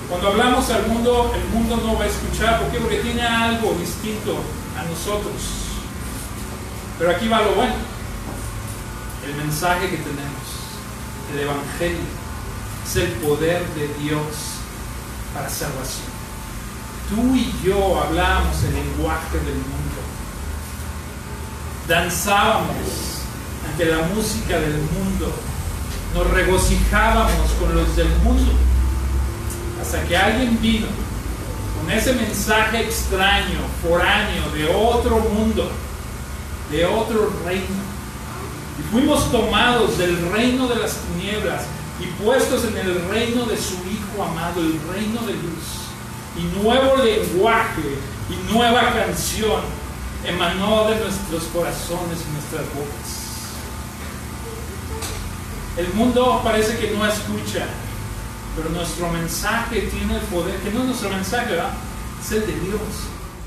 [0.09, 2.61] Cuando hablamos al mundo, el mundo no va a escuchar.
[2.61, 2.79] ¿Por qué?
[2.79, 4.39] Porque tiene algo distinto
[4.79, 5.35] a nosotros.
[6.99, 7.75] Pero aquí va lo bueno.
[9.27, 10.47] El mensaje que tenemos,
[11.33, 12.26] el Evangelio,
[12.87, 14.23] es el poder de Dios
[15.35, 16.07] para salvación.
[17.09, 19.97] Tú y yo hablábamos el lenguaje del mundo.
[21.89, 22.77] Danzábamos
[23.69, 25.33] ante la música del mundo.
[26.15, 28.53] Nos regocijábamos con los del mundo.
[29.81, 30.87] Hasta que alguien vino
[31.79, 35.71] con ese mensaje extraño, foráneo, de otro mundo,
[36.71, 37.97] de otro reino.
[38.79, 41.63] Y fuimos tomados del reino de las tinieblas
[42.01, 45.87] y puestos en el reino de su Hijo amado, el reino de luz.
[46.37, 47.97] Y nuevo lenguaje
[48.29, 49.63] y nueva canción
[50.25, 53.27] emanó de nuestros corazones y nuestras bocas.
[55.77, 57.67] El mundo parece que no escucha,
[58.57, 61.59] pero nuestro mensaje tiene el poder, que no es nuestro mensaje.
[62.21, 62.81] Es el de Dios.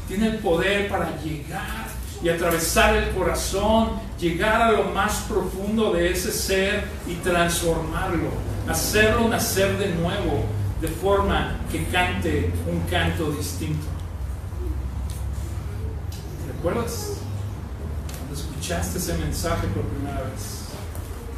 [0.07, 1.87] Tiene el poder para llegar
[2.23, 8.29] y atravesar el corazón, llegar a lo más profundo de ese ser y transformarlo,
[8.67, 10.43] hacerlo nacer de nuevo,
[10.81, 13.85] de forma que cante un canto distinto.
[16.47, 17.17] ¿Recuerdas?
[18.17, 20.65] Cuando escuchaste ese mensaje por primera vez,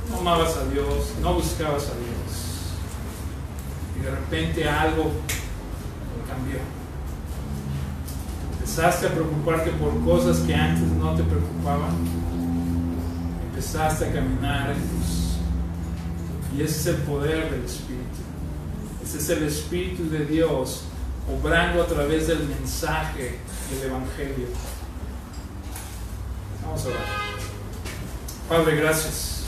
[0.10, 2.52] no amabas a Dios, no buscabas a Dios
[3.96, 5.12] y de repente algo
[6.28, 6.58] cambió.
[8.54, 12.41] Empezaste a preocuparte por cosas que antes no te preocupaban.
[13.62, 14.74] Empezaste a caminar.
[16.58, 18.18] Y ese es el poder del Espíritu.
[19.04, 20.86] Ese es el Espíritu de Dios
[21.32, 23.38] obrando a través del mensaje
[23.70, 24.48] del Evangelio.
[26.64, 27.06] Vamos a orar.
[28.50, 29.44] Padre, gracias.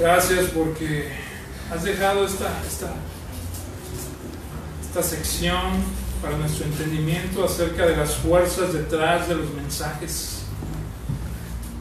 [0.00, 1.12] Gracias porque
[1.70, 2.94] has dejado esta, esta
[4.80, 5.72] esta sección
[6.22, 10.37] para nuestro entendimiento acerca de las fuerzas detrás de los mensajes.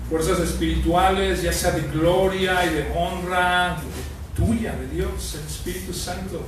[0.10, 3.78] Fuerzas espirituales, ya sea de gloria y de honra,
[4.36, 6.42] tuya, de Dios, el Espíritu Santo.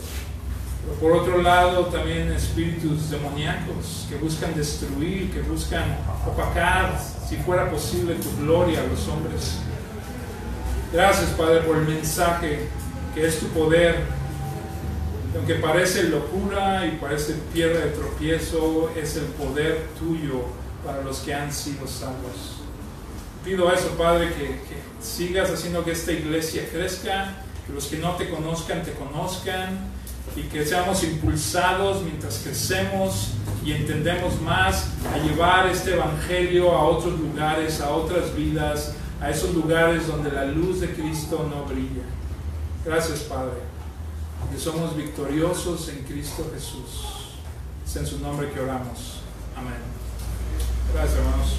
[0.81, 6.97] Pero por otro lado, también espíritus demoníacos que buscan destruir, que buscan opacar,
[7.27, 9.57] si fuera posible, tu gloria a los hombres.
[10.93, 12.67] Gracias, Padre, por el mensaje
[13.13, 14.19] que es tu poder
[15.35, 20.45] aunque parece locura y parece piedra de tropiezo, es el poder tuyo
[20.83, 22.58] para los que han sido salvos.
[23.43, 27.35] Pido eso, Padre, que, que, sigas haciendo que esta iglesia crezca,
[27.65, 29.91] que los que no te conozcan te conozcan
[30.35, 33.31] y que seamos impulsados mientras crecemos
[33.63, 39.53] y entendemos más a llevar este evangelio a otros lugares, a otras vidas, a esos
[39.53, 42.03] lugares donde la luz de Cristo no brilla.
[42.85, 43.69] Gracias, Padre
[44.51, 47.35] que somos victoriosos en Cristo Jesús.
[47.85, 49.19] Es en su nombre que oramos.
[49.55, 49.73] Amén.
[50.93, 51.55] Gracias, hermanos.